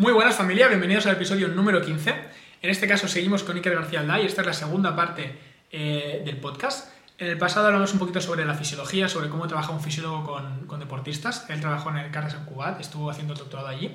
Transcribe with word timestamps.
Muy 0.00 0.14
buenas 0.14 0.34
familia, 0.34 0.66
bienvenidos 0.66 1.04
al 1.04 1.16
episodio 1.16 1.48
número 1.48 1.82
15. 1.82 2.14
En 2.62 2.70
este 2.70 2.88
caso 2.88 3.06
seguimos 3.06 3.42
con 3.42 3.56
Iker 3.56 3.74
García 3.74 4.00
Alday, 4.00 4.24
esta 4.24 4.40
es 4.40 4.46
la 4.46 4.54
segunda 4.54 4.96
parte 4.96 5.38
eh, 5.70 6.22
del 6.24 6.38
podcast. 6.38 6.90
En 7.18 7.26
el 7.26 7.36
pasado 7.36 7.66
hablamos 7.66 7.92
un 7.92 7.98
poquito 7.98 8.18
sobre 8.18 8.46
la 8.46 8.54
fisiología, 8.54 9.10
sobre 9.10 9.28
cómo 9.28 9.46
trabaja 9.46 9.72
un 9.72 9.82
fisiólogo 9.82 10.24
con, 10.66 10.80
deportistas. 10.80 11.44
Él 11.50 11.60
trabajó 11.60 11.90
en 11.90 11.98
el 11.98 12.10
Carles 12.10 12.32
en 12.32 12.46
Cubat, 12.46 12.80
estuvo 12.80 13.10
haciendo 13.10 13.34
el 13.34 13.40
doctorado 13.40 13.68
allí. 13.68 13.94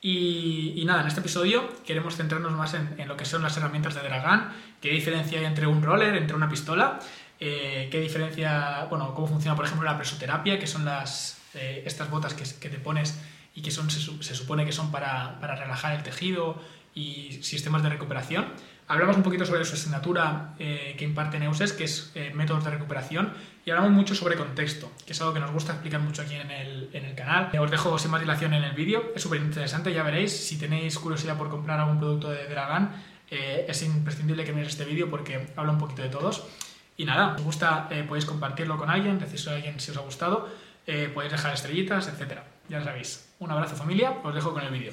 Y, 0.00 0.82
nada, 0.86 1.02
en 1.02 1.08
este 1.08 1.20
episodio 1.20 1.68
queremos 1.84 2.16
centrarnos 2.16 2.52
más 2.52 2.72
en, 2.72 3.06
lo 3.06 3.18
que 3.18 3.26
son 3.26 3.42
las 3.42 3.54
herramientas 3.54 3.94
de 3.94 4.00
Dragan, 4.00 4.54
qué 4.80 4.88
diferencia 4.88 5.38
hay 5.38 5.44
entre 5.44 5.66
un 5.66 5.82
roller, 5.82 6.16
entre 6.16 6.34
una 6.34 6.48
pistola, 6.48 6.98
eh, 7.38 7.88
qué 7.92 8.00
diferencia, 8.00 8.86
bueno, 8.88 9.12
cómo 9.14 9.26
funciona 9.26 9.54
por 9.54 9.66
ejemplo 9.66 9.84
la 9.84 9.98
presoterapia, 9.98 10.58
que 10.58 10.66
son 10.66 10.86
las, 10.86 11.42
eh, 11.52 11.82
estas 11.84 12.08
botas 12.08 12.32
que, 12.32 12.44
que 12.58 12.70
te 12.70 12.78
pones 12.78 13.20
y 13.54 13.62
que 13.62 13.70
son, 13.70 13.90
se, 13.90 14.00
supone 14.34 14.64
que 14.64 14.72
son 14.72 14.90
para, 14.90 15.38
para, 15.40 15.56
relajar 15.56 15.94
el 15.94 16.02
tejido 16.02 16.60
y 16.94 17.38
sistemas 17.42 17.82
de 17.82 17.90
recuperación. 17.90 18.46
Hablamos 18.88 19.16
un 19.16 19.22
poquito 19.22 19.46
sobre 19.46 19.64
su 19.64 19.74
asignatura 19.74 20.54
eh, 20.58 20.94
que 20.98 21.04
imparte 21.04 21.38
Neuses, 21.38 21.72
que 21.72 21.84
es 21.84 22.10
eh, 22.14 22.32
métodos 22.34 22.64
de 22.64 22.70
recuperación, 22.70 23.32
y 23.64 23.70
hablamos 23.70 23.92
mucho 23.92 24.14
sobre 24.14 24.36
contexto, 24.36 24.90
que 25.06 25.12
es 25.12 25.20
algo 25.20 25.32
que 25.32 25.40
nos 25.40 25.50
gusta 25.50 25.72
explicar 25.72 26.00
mucho 26.00 26.22
aquí 26.22 26.34
en 26.34 26.50
el, 26.50 26.90
en 26.92 27.04
el 27.04 27.14
canal. 27.14 27.50
Os 27.58 27.70
dejo 27.70 27.98
sin 27.98 28.10
más 28.10 28.20
dilación 28.20 28.54
en 28.54 28.64
el 28.64 28.72
vídeo, 28.72 29.12
es 29.14 29.22
súper 29.22 29.40
interesante, 29.40 29.92
ya 29.94 30.02
veréis. 30.02 30.32
Si 30.32 30.58
tenéis 30.58 30.98
curiosidad 30.98 31.38
por 31.38 31.48
comprar 31.48 31.80
algún 31.80 31.98
producto 31.98 32.30
de 32.30 32.46
Dragan, 32.48 32.90
eh, 33.30 33.64
es 33.68 33.82
imprescindible 33.82 34.44
que 34.44 34.52
miréis 34.52 34.72
este 34.72 34.84
vídeo 34.84 35.08
porque 35.08 35.46
habla 35.56 35.72
un 35.72 35.78
poquito 35.78 36.02
de 36.02 36.08
todos. 36.08 36.44
Y 36.96 37.04
nada, 37.04 37.34
os 37.36 37.42
gusta, 37.42 37.88
podéis 38.06 38.26
compartirlo 38.26 38.76
con 38.76 38.90
alguien, 38.90 39.18
decís 39.18 39.48
a 39.48 39.54
alguien 39.54 39.80
si 39.80 39.90
os 39.90 39.96
ha 39.96 40.00
gustado, 40.00 40.46
podéis 41.14 41.32
dejar 41.32 41.54
estrellitas, 41.54 42.06
etcétera 42.08 42.51
ya 42.68 42.82
sabéis. 42.82 43.28
Un 43.38 43.50
abrazo 43.50 43.76
familia, 43.76 44.14
os 44.22 44.34
dejo 44.34 44.52
con 44.52 44.62
el 44.62 44.72
vídeo. 44.72 44.92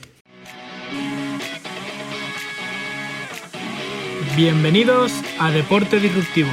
Bienvenidos 4.36 5.14
a 5.39 5.52
Deporte 5.52 6.00
Disruptivo. 6.00 6.50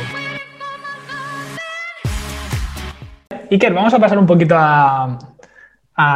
Iker, 3.51 3.73
vamos 3.73 3.95
a 3.95 3.99
pasar 3.99 4.19
un 4.19 4.27
poquito 4.27 4.57
a, 4.59 5.19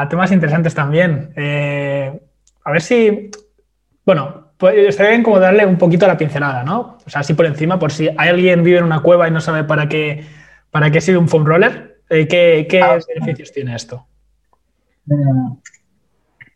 temas 0.09 0.33
interesantes 0.33 0.75
también. 0.75 1.33
Eh, 1.37 2.21
a 2.65 2.71
ver 2.73 2.83
si, 2.83 3.31
bueno, 4.05 4.53
pues 4.57 4.89
estaría 4.89 5.13
bien 5.13 5.23
como 5.23 5.39
darle 5.39 5.65
un 5.65 5.79
poquito 5.79 6.05
a 6.05 6.09
la 6.09 6.19
pincelada, 6.19 6.65
¿no? 6.65 6.99
O 7.07 7.11
sea, 7.11 7.21
así 7.21 7.35
por 7.35 7.47
encima, 7.47 7.79
por 7.79 7.93
si 7.93 8.09
hay 8.09 8.29
alguien 8.29 8.63
vive 8.63 8.79
en 8.79 8.85
una 8.85 9.01
cueva 9.01 9.29
y 9.29 9.31
no 9.31 9.41
sabe 9.41 9.65
para 9.65 9.89
qué, 9.89 10.27
para 10.71 10.91
qué 10.91 11.01
sirve 11.01 11.19
un 11.19 11.29
foam 11.29 11.47
roller, 11.47 12.03
eh, 12.11 12.27
¿qué, 12.29 12.67
qué 12.69 12.83
ah. 12.83 12.99
beneficios 13.15 13.53
tiene 13.53 13.75
esto? 13.75 14.10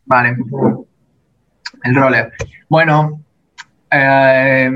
Vale. 0.05 0.37
El 1.83 1.95
roller. 1.95 2.31
Bueno, 2.69 3.21
eh, 3.91 4.71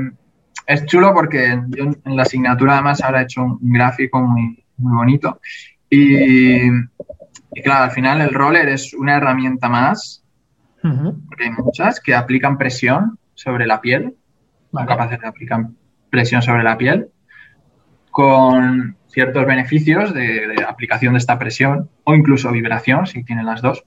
es 0.66 0.86
chulo 0.86 1.12
porque 1.14 1.60
yo 1.68 1.84
en 1.84 2.16
la 2.16 2.22
asignatura 2.22 2.74
además 2.74 3.02
ahora 3.02 3.20
he 3.20 3.24
hecho 3.24 3.42
un 3.42 3.58
gráfico 3.72 4.20
muy, 4.20 4.64
muy 4.76 4.96
bonito. 4.96 5.40
Y, 5.88 6.70
claro, 7.64 7.84
al 7.84 7.90
final 7.90 8.20
el 8.20 8.32
roller 8.32 8.68
es 8.68 8.94
una 8.94 9.16
herramienta 9.16 9.68
más, 9.68 10.22
porque 10.82 11.44
hay 11.44 11.50
muchas 11.50 12.00
que 12.00 12.14
aplican 12.14 12.56
presión 12.56 13.18
sobre 13.34 13.66
la 13.66 13.80
piel, 13.80 14.14
son 14.72 14.86
capaces 14.86 15.20
de 15.20 15.26
aplicar 15.26 15.66
presión 16.10 16.42
sobre 16.42 16.62
la 16.62 16.78
piel, 16.78 17.08
con 18.10 18.96
ciertos 19.10 19.44
beneficios 19.46 20.14
de, 20.14 20.64
aplicación 20.66 21.14
de 21.14 21.18
esta 21.18 21.38
presión 21.38 21.90
o 22.04 22.14
incluso 22.14 22.50
vibración, 22.50 23.06
si 23.06 23.24
tienen 23.24 23.46
las 23.46 23.62
dos. 23.62 23.84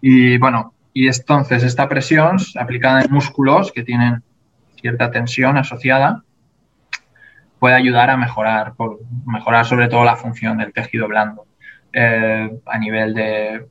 Y 0.00 0.38
bueno, 0.38 0.74
y 0.92 1.08
entonces 1.08 1.62
esta 1.62 1.88
presión 1.88 2.36
aplicada 2.58 3.02
en 3.02 3.10
músculos 3.10 3.72
que 3.72 3.82
tienen 3.82 4.22
cierta 4.80 5.10
tensión 5.10 5.56
asociada 5.56 6.22
puede 7.58 7.74
ayudar 7.74 8.10
a 8.10 8.16
mejorar, 8.16 8.74
por, 8.74 9.00
mejorar 9.26 9.64
sobre 9.66 9.88
todo 9.88 10.04
la 10.04 10.16
función 10.16 10.58
del 10.58 10.72
tejido 10.72 11.08
blando 11.08 11.46
eh, 11.92 12.50
a 12.66 12.78
nivel 12.78 13.14
de, 13.14 13.66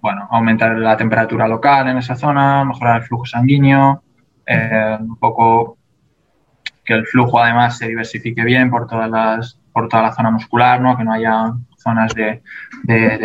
bueno, 0.00 0.28
aumentar 0.30 0.76
la 0.76 0.96
temperatura 0.96 1.48
local 1.48 1.88
en 1.88 1.96
esa 1.96 2.16
zona, 2.16 2.64
mejorar 2.64 3.00
el 3.00 3.06
flujo 3.06 3.24
sanguíneo, 3.24 4.02
eh, 4.46 4.98
un 5.00 5.16
poco 5.16 5.78
que 6.84 6.94
el 6.94 7.06
flujo 7.06 7.40
además 7.40 7.78
se 7.78 7.88
diversifique 7.88 8.44
bien 8.44 8.70
por 8.70 8.86
todas 8.86 9.10
las 9.10 9.58
por 9.74 9.88
toda 9.88 10.04
la 10.04 10.14
zona 10.14 10.30
muscular, 10.30 10.80
¿no? 10.80 10.96
que 10.96 11.02
no 11.02 11.12
haya 11.12 11.52
zonas 11.76 12.14
de, 12.14 12.40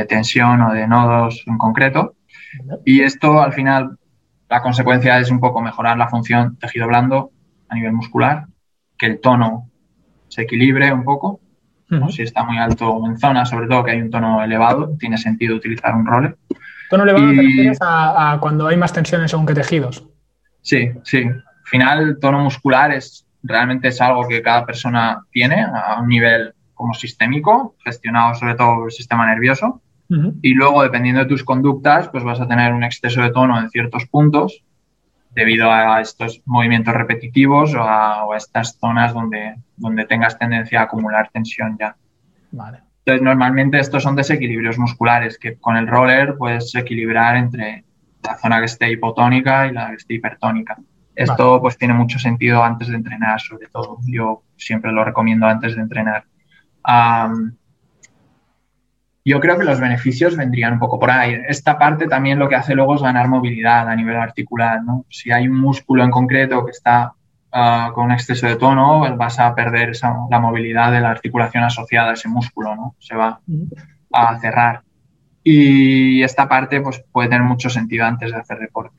tensión 0.10 0.62
o 0.64 0.74
de 0.74 0.88
nodos 0.88 1.44
en 1.46 1.60
concreto. 1.60 2.16
Y 2.84 3.02
esto 3.02 3.40
al 3.40 3.54
final 3.54 3.98
la 4.50 4.62
consecuencia 4.62 5.20
es 5.20 5.30
un 5.30 5.40
poco 5.40 5.62
mejorar 5.62 5.98
la 5.98 6.08
función 6.08 6.58
tejido 6.58 6.88
blando 6.88 7.32
a 7.70 7.76
nivel 7.76 7.94
muscular, 7.94 8.48
que 8.98 9.06
el 9.06 9.22
tono 9.22 9.70
se 10.28 10.42
equilibre 10.42 10.92
un 10.92 11.04
poco. 11.04 11.40
Si 12.10 12.24
está 12.24 12.44
muy 12.44 12.58
alto 12.58 13.00
en 13.06 13.18
zona, 13.18 13.46
sobre 13.46 13.68
todo 13.68 13.84
que 13.84 13.92
hay 13.92 14.02
un 14.02 14.12
tono 14.12 14.44
elevado, 14.44 14.96
tiene 15.00 15.18
sentido 15.18 15.56
utilizar 15.56 15.96
un 15.96 16.06
roller. 16.06 16.38
¿Tono 16.90 17.04
elevado 17.04 17.30
te 17.30 17.42
refieres 17.42 17.82
a, 17.82 18.34
a, 18.34 18.40
cuando 18.40 18.68
hay 18.68 18.78
más 18.78 18.94
tensiones 18.94 19.32
según 19.32 19.46
qué 19.46 19.54
tejidos? 19.56 20.08
Sí, 20.62 20.92
sí. 21.04 21.24
Al 21.24 21.44
final, 21.66 22.02
el 22.02 22.20
tono 22.20 22.40
muscular 22.44 22.92
es 22.92 23.26
realmente 23.44 23.90
es 23.90 24.02
algo 24.02 24.28
que 24.28 24.42
cada 24.42 24.66
persona 24.66 25.24
tiene 25.32 25.62
a 25.62 26.00
un 26.00 26.08
nivel 26.08 26.54
como 26.74 26.94
sistémico, 26.94 27.76
gestionado 27.84 28.36
sobre 28.36 28.56
todo 28.56 28.76
por 28.76 28.86
el 28.86 28.92
sistema 28.92 29.28
nervioso. 29.28 29.82
Y 30.42 30.56
luego, 30.56 30.82
dependiendo 30.82 31.22
de 31.22 31.28
tus 31.28 31.44
conductas, 31.44 32.10
pues 32.10 32.24
vas 32.24 32.42
a 32.42 32.48
tener 32.48 32.74
un 32.74 32.84
exceso 32.84 33.22
de 33.22 33.30
tono 33.30 33.60
en 33.60 33.70
ciertos 33.70 34.08
puntos 34.08 34.64
debido 35.36 35.72
a 35.72 36.02
estos 36.02 36.42
movimientos 36.46 36.96
repetitivos 36.96 37.76
o 37.76 37.84
a, 37.84 38.26
estas 38.36 38.78
zonas 38.80 39.14
donde, 39.14 39.56
donde 39.78 40.06
tengas 40.06 40.40
tendencia 40.40 40.80
a 40.80 40.84
acumular 40.86 41.30
tensión 41.32 41.78
ya. 41.80 41.96
Entonces, 43.06 43.22
normalmente 43.22 43.78
estos 43.80 44.02
son 44.02 44.16
desequilibrios 44.16 44.80
musculares 44.80 45.38
que 45.38 45.58
con 45.58 45.78
el 45.78 45.88
roller 45.88 46.36
puedes 46.38 46.74
equilibrar 46.74 47.38
entre 47.38 47.84
la 48.24 48.38
zona 48.38 48.60
que 48.60 48.66
esté 48.66 48.92
hipotónica 48.92 49.68
y 49.68 49.74
la 49.74 49.90
que 49.90 49.96
esté 49.96 50.16
hipertónica. 50.16 50.78
Esto 51.20 51.60
pues 51.60 51.78
tiene 51.78 51.94
mucho 51.94 52.18
sentido 52.18 52.64
antes 52.64 52.88
de 52.88 52.96
entrenar, 52.96 53.42
sobre 53.42 53.68
todo. 53.68 53.98
Yo 54.08 54.44
siempre 54.56 54.94
lo 54.94 55.04
recomiendo 55.04 55.48
antes 55.48 55.76
de 55.76 55.82
entrenar. 55.82 56.24
yo 59.26 59.40
creo 59.42 59.58
que 59.58 59.66
los 59.66 59.82
beneficios 59.82 60.38
vendrían 60.38 60.74
un 60.74 60.80
poco 60.80 60.98
por 60.98 61.12
ahí. 61.12 61.36
Esta 61.50 61.78
parte 61.78 62.08
también 62.08 62.40
lo 62.40 62.48
que 62.48 62.56
hace 62.56 62.74
luego 62.74 62.96
es 62.96 63.02
ganar 63.02 63.28
movilidad 63.28 63.90
a 63.90 63.96
nivel 63.98 64.16
articular. 64.16 64.82
¿no? 64.82 65.06
Si 65.10 65.30
hay 65.30 65.50
un 65.50 65.60
músculo 65.60 66.06
en 66.06 66.12
concreto 66.12 66.64
que 66.64 66.72
está 66.72 67.12
ah, 67.52 67.92
con 67.94 68.06
un 68.06 68.12
exceso 68.14 68.48
de 68.48 68.56
tono, 68.56 69.00
pues 69.00 69.18
vas 69.18 69.40
a 69.40 69.54
perder 69.54 69.92
la 70.32 70.40
movilidad 70.40 70.90
de 70.90 71.02
la 71.02 71.12
articulación 71.12 71.66
asociada 71.66 72.12
a 72.12 72.14
ese 72.14 72.30
músculo, 72.30 72.78
¿no? 72.78 72.96
Se 72.98 73.16
va 73.16 73.42
a 74.14 74.40
cerrar. 74.40 74.84
Y 75.44 76.24
esta 76.24 76.48
parte 76.48 76.80
pues, 76.80 77.04
puede 77.12 77.28
tener 77.28 77.44
mucho 77.44 77.70
sentido 77.70 78.06
antes 78.06 78.32
de 78.32 78.38
hacer 78.38 78.60
deporte 78.60 78.99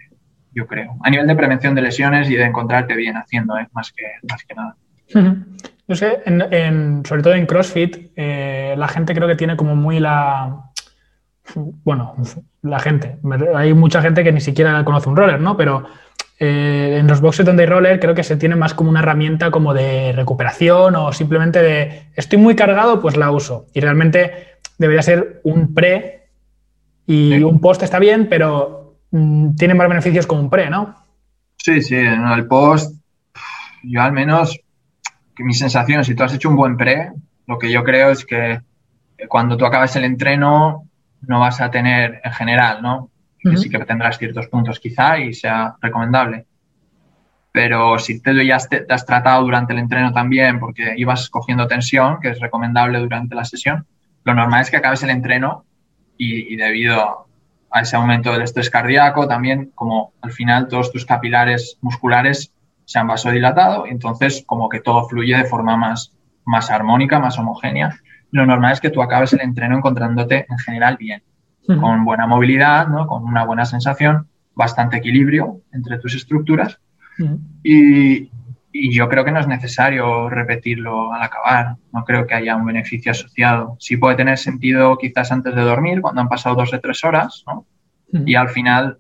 yo 0.53 0.67
creo. 0.67 0.97
A 1.03 1.11
nivel 1.11 1.27
de 1.27 1.37
prevención 1.37 1.75
de 1.75 1.83
lesiones 1.83 2.29
y 2.31 2.37
de 2.37 2.45
encontrarte 2.45 2.95
bien 2.95 3.17
haciendo, 3.17 3.57
¿eh? 3.59 3.69
más, 3.73 3.93
que, 3.93 4.05
más 4.29 4.45
que 4.45 4.55
nada. 4.55 4.77
No 5.89 5.97
sé, 5.97 6.21
en, 6.25 7.03
sobre 7.05 7.23
todo 7.23 7.35
en 7.35 7.47
CrossFit, 7.47 8.13
eh, 8.15 8.75
la 8.77 8.89
gente 8.89 9.15
creo 9.15 9.27
que 9.27 9.37
tiene 9.37 9.57
como 9.57 9.75
muy 9.75 9.99
la... 9.99 10.71
Bueno, 11.55 12.15
la 12.63 12.79
gente. 12.79 13.19
Hay 13.57 13.75
mucha 13.75 14.01
gente 14.01 14.23
que 14.23 14.31
ni 14.31 14.41
siquiera 14.41 14.85
conoce 14.85 15.09
un 15.09 15.17
roller, 15.17 15.41
¿no? 15.41 15.57
Pero 15.57 15.85
eh, 16.39 16.99
en 17.01 17.09
los 17.09 17.21
boxes 17.21 17.45
donde 17.45 17.65
hay 17.65 17.69
roller 17.69 17.99
creo 17.99 18.15
que 18.15 18.23
se 18.23 18.37
tiene 18.37 18.55
más 18.55 18.73
como 18.73 18.89
una 18.89 19.01
herramienta 19.01 19.51
como 19.51 19.75
de 19.75 20.13
recuperación 20.13 20.95
o 20.95 21.13
simplemente 21.13 21.61
de 21.61 22.05
estoy 22.15 22.39
muy 22.39 22.55
cargado, 22.55 23.01
pues 23.01 23.17
la 23.17 23.33
uso. 23.33 23.67
Y 23.75 23.81
realmente 23.81 24.61
debería 24.79 25.03
ser 25.03 25.41
un 25.43 25.75
pre 25.75 26.29
y 27.07 27.43
un 27.43 27.61
post 27.61 27.83
está 27.83 27.99
bien, 27.99 28.29
pero 28.29 28.80
Mm, 29.11 29.57
tiene 29.57 29.75
más 29.75 29.89
beneficios 29.89 30.27
como 30.27 30.43
un 30.43 30.51
pre, 30.51 30.71
¿no? 30.71 30.95
Sí, 31.57 31.83
sí, 31.83 31.97
en 31.97 32.27
el 32.27 32.47
post, 32.47 32.95
yo 33.83 34.03
al 34.03 34.13
menos, 34.13 34.59
que 35.35 35.45
mi 35.45 35.55
sensación, 35.55 36.05
si 36.05 36.15
tú 36.15 36.23
has 36.23 36.35
hecho 36.35 36.49
un 36.49 36.57
buen 36.57 36.77
pre, 36.77 37.13
lo 37.47 37.59
que 37.59 37.71
yo 37.71 37.83
creo 37.85 38.11
es 38.11 38.25
que 38.25 38.61
cuando 39.29 39.57
tú 39.57 39.67
acabas 39.67 39.95
el 39.97 40.05
entreno 40.05 40.89
no 41.23 41.41
vas 41.41 41.61
a 41.61 41.71
tener 41.71 42.21
en 42.25 42.33
general, 42.33 42.81
¿no? 42.83 43.11
Que 43.39 43.57
sí 43.57 43.71
que 43.71 43.79
tendrás 43.81 44.19
ciertos 44.19 44.49
puntos 44.49 44.79
quizá 44.79 45.19
y 45.19 45.33
sea 45.33 45.75
recomendable. 45.81 46.47
Pero 47.53 47.99
si 47.99 48.21
te, 48.21 48.47
ya 48.47 48.59
te, 48.59 48.87
has 48.89 49.07
tratado 49.07 49.43
durante 49.43 49.73
el 49.73 49.79
entreno 49.79 50.13
también 50.13 50.61
porque 50.61 50.95
ibas 50.97 51.29
cogiendo 51.31 51.67
tensión, 51.67 52.21
que 52.21 52.31
es 52.31 52.41
recomendable 52.41 52.99
durante 52.99 53.35
la 53.35 53.45
sesión, 53.45 53.87
lo 54.25 54.35
normal 54.35 54.61
es 54.61 54.71
que 54.71 54.77
acabes 54.77 55.03
el 55.03 55.11
entreno 55.11 55.65
y, 56.17 56.53
y 56.53 56.57
debido 56.57 57.30
a 57.71 57.83
ese 57.83 57.97
aumento 57.97 58.33
del 58.33 58.43
estrés 58.43 58.71
cardíaco, 58.71 59.29
también 59.29 59.71
como 59.75 60.13
al 60.23 60.33
final 60.33 60.69
todos 60.69 60.93
tus 60.93 61.05
capilares 61.05 61.79
musculares 61.81 62.53
se 62.85 62.99
han 62.99 63.07
vasodilatado 63.07 63.87
y 63.87 63.91
entonces 63.91 64.43
como 64.47 64.69
que 64.69 64.81
todo 64.81 65.09
fluye 65.09 65.37
de 65.37 65.45
forma 65.45 65.77
más, 65.77 66.13
más 66.45 66.71
armónica, 66.71 67.21
más 67.21 67.39
homogénea. 67.39 67.97
Lo 68.33 68.47
normal 68.47 68.73
es 68.73 68.81
que 68.81 68.91
tú 68.91 69.03
acabes 69.03 69.33
el 69.33 69.41
entreno 69.41 69.77
encontrándote 69.77 70.47
en 70.49 70.59
general 70.59 70.97
bien, 70.97 71.23
con 71.81 72.05
buena 72.05 72.27
movilidad, 72.27 72.89
¿no? 72.89 73.07
con 73.07 73.23
una 73.23 73.45
buena 73.45 73.65
sensación 73.65 74.27
bastante 74.55 74.97
equilibrio 74.97 75.61
entre 75.73 75.99
tus 75.99 76.15
estructuras. 76.15 76.81
y, 77.63 78.31
y, 78.73 78.95
yo 78.95 79.09
creo 79.09 79.25
que 79.25 79.33
no 79.33 79.41
es 79.41 79.47
necesario 79.47 80.29
repetirlo 80.29 81.13
al 81.13 81.23
acabar. 81.23 81.77
No 81.93 82.05
creo 82.05 82.27
que 82.27 82.35
haya 82.35 82.57
un 82.57 82.67
beneficio 82.67 83.13
asociado. 83.13 83.77
Sí 83.79 83.97
puede 83.97 84.17
tener 84.17 84.39
sentido 84.39 84.97
quizás 84.99 85.33
antes 85.33 85.55
de 85.55 85.63
dormir, 85.63 86.01
cuando 86.01 86.21
han 86.21 86.29
pasado 86.29 86.57
dos 86.57 86.73
o 86.73 86.81
tres 86.81 87.05
horas, 87.05 87.45
¿no? 87.47 87.67
Y 88.13 88.35
al 88.35 88.49
final, 88.49 88.99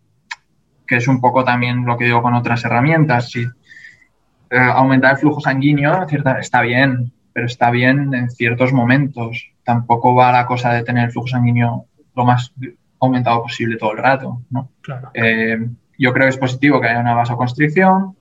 que 0.86 0.96
es 0.96 1.08
un 1.08 1.20
poco 1.20 1.44
también 1.44 1.84
lo 1.84 1.96
que 1.96 2.04
digo 2.04 2.22
con 2.22 2.34
otras 2.34 2.64
herramientas, 2.64 3.30
si 3.30 3.42
eh, 3.42 4.58
aumentar 4.58 5.12
el 5.12 5.18
flujo 5.18 5.40
sanguíneo 5.40 6.06
está 6.40 6.62
bien, 6.62 7.12
pero 7.32 7.46
está 7.46 7.70
bien 7.70 8.14
en 8.14 8.30
ciertos 8.30 8.72
momentos. 8.72 9.50
Tampoco 9.64 10.14
va 10.14 10.32
la 10.32 10.46
cosa 10.46 10.72
de 10.72 10.84
tener 10.84 11.06
el 11.06 11.10
flujo 11.10 11.28
sanguíneo 11.28 11.86
lo 12.14 12.24
más 12.24 12.52
aumentado 13.00 13.42
posible 13.42 13.76
todo 13.76 13.92
el 13.92 13.98
rato. 13.98 14.42
¿no? 14.50 14.70
Eh, 15.14 15.58
yo 15.98 16.12
creo 16.12 16.26
que 16.26 16.30
es 16.30 16.38
positivo 16.38 16.80
que 16.80 16.88
haya 16.88 17.00
una 17.00 17.14
vasoconstricción, 17.14 18.16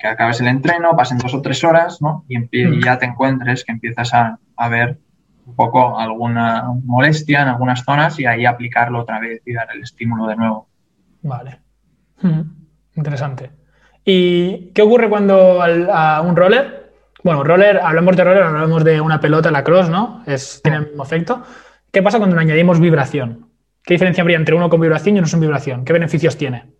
que 0.00 0.08
acabes 0.08 0.40
el 0.40 0.46
entreno, 0.46 0.96
pasen 0.96 1.18
dos 1.18 1.34
o 1.34 1.42
tres 1.42 1.62
horas 1.62 2.00
¿no? 2.00 2.24
y, 2.28 2.38
mm. 2.38 2.82
ya 2.82 2.98
te 2.98 3.06
encuentres 3.06 3.64
que 3.64 3.72
empiezas 3.72 4.14
a, 4.14 4.38
a, 4.56 4.68
ver 4.68 4.98
un 5.46 5.54
poco 5.54 5.98
alguna 5.98 6.64
molestia 6.84 7.42
en 7.42 7.48
algunas 7.48 7.84
zonas 7.84 8.18
y 8.18 8.26
ahí 8.26 8.46
aplicarlo 8.46 9.00
otra 9.00 9.20
vez 9.20 9.42
y 9.44 9.52
dar 9.52 9.68
el 9.74 9.82
estímulo 9.82 10.26
de 10.26 10.36
nuevo. 10.36 10.68
Vale. 11.22 11.60
Mm. 12.22 12.40
Interesante. 12.96 13.50
¿Y 14.04 14.70
qué 14.72 14.82
ocurre 14.82 15.08
cuando 15.08 15.62
a 15.62 16.20
un 16.22 16.36
roller? 16.36 16.92
Bueno, 17.22 17.44
roller, 17.44 17.80
hablamos 17.82 18.16
de 18.16 18.24
roller, 18.24 18.42
hablamos 18.42 18.84
de 18.84 19.00
una 19.00 19.20
pelota, 19.20 19.50
la 19.50 19.62
cross, 19.62 19.90
¿no? 19.90 20.22
Es, 20.26 20.60
tiene 20.62 20.78
el 20.78 20.86
mismo 20.86 21.02
efecto. 21.02 21.42
¿Qué 21.92 22.02
pasa 22.02 22.18
cuando 22.18 22.36
le 22.36 22.42
añadimos 22.42 22.80
vibración? 22.80 23.50
¿Qué 23.82 23.94
diferencia 23.94 24.22
habría 24.22 24.36
entre 24.36 24.54
uno 24.54 24.70
con 24.70 24.80
vibración 24.80 25.16
y 25.16 25.18
uno 25.18 25.28
sin 25.28 25.40
vibración? 25.40 25.84
¿Qué 25.84 25.92
beneficios 25.92 26.36
tiene? 26.36 26.70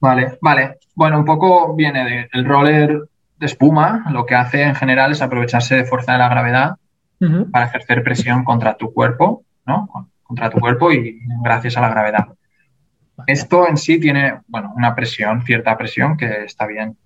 Vale, 0.00 0.38
vale. 0.40 0.76
Bueno, 0.94 1.18
un 1.18 1.24
poco 1.24 1.74
viene 1.74 2.28
del 2.32 2.44
roller 2.44 3.08
de 3.38 3.46
espuma. 3.46 4.06
Lo 4.10 4.26
que 4.26 4.34
hace 4.34 4.62
en 4.62 4.74
general 4.74 5.12
es 5.12 5.22
aprovecharse 5.22 5.76
de 5.76 5.84
fuerza 5.84 6.12
de 6.12 6.18
la 6.18 6.28
gravedad 6.28 6.76
para 7.50 7.66
ejercer 7.66 8.02
presión 8.02 8.44
contra 8.44 8.76
tu 8.76 8.92
cuerpo, 8.92 9.44
¿no? 9.64 10.10
Contra 10.22 10.50
tu 10.50 10.58
cuerpo 10.58 10.92
y 10.92 11.20
gracias 11.42 11.76
a 11.76 11.80
la 11.80 11.88
gravedad. 11.88 12.26
Esto 13.26 13.66
en 13.66 13.78
sí 13.78 13.98
tiene, 13.98 14.40
bueno, 14.48 14.72
una 14.76 14.94
presión, 14.94 15.42
cierta 15.42 15.76
presión 15.78 16.16
que 16.16 16.44
está 16.44 16.66
bien. 16.66 16.96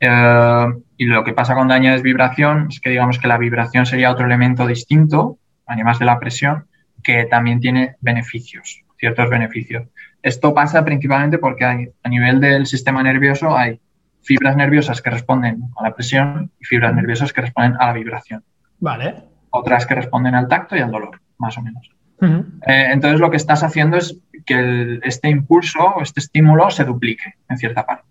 Eh, 0.00 0.66
y 0.96 1.04
lo 1.04 1.22
que 1.22 1.34
pasa 1.34 1.54
cuando 1.54 1.74
añades 1.74 2.02
vibración 2.02 2.68
es 2.70 2.80
que 2.80 2.90
digamos 2.90 3.18
que 3.18 3.28
la 3.28 3.36
vibración 3.36 3.84
sería 3.84 4.10
otro 4.10 4.24
elemento 4.24 4.66
distinto, 4.66 5.38
además 5.66 5.98
de 5.98 6.06
la 6.06 6.18
presión, 6.18 6.66
que 7.02 7.24
también 7.24 7.60
tiene 7.60 7.96
beneficios, 8.00 8.82
ciertos 8.98 9.28
beneficios. 9.28 9.84
Esto 10.22 10.52
pasa 10.54 10.84
principalmente 10.84 11.38
porque 11.38 11.64
hay, 11.64 11.88
a 12.02 12.08
nivel 12.08 12.40
del 12.40 12.66
sistema 12.66 13.02
nervioso 13.02 13.56
hay 13.56 13.80
fibras 14.22 14.56
nerviosas 14.56 15.00
que 15.00 15.10
responden 15.10 15.62
a 15.76 15.84
la 15.84 15.94
presión 15.94 16.50
y 16.60 16.64
fibras 16.64 16.94
nerviosas 16.94 17.32
que 17.32 17.40
responden 17.40 17.76
a 17.80 17.86
la 17.86 17.92
vibración. 17.92 18.44
Vale. 18.78 19.14
Otras 19.50 19.86
que 19.86 19.94
responden 19.94 20.34
al 20.34 20.48
tacto 20.48 20.76
y 20.76 20.80
al 20.80 20.90
dolor, 20.90 21.20
más 21.38 21.56
o 21.58 21.62
menos. 21.62 21.90
Eh, 22.22 22.88
entonces 22.92 23.18
lo 23.18 23.30
que 23.30 23.38
estás 23.38 23.62
haciendo 23.62 23.96
es 23.96 24.18
que 24.44 25.00
este 25.02 25.30
impulso 25.30 25.78
o 25.80 26.02
este 26.02 26.20
estímulo 26.20 26.70
se 26.70 26.84
duplique 26.84 27.34
en 27.48 27.56
cierta 27.56 27.86
parte, 27.86 28.04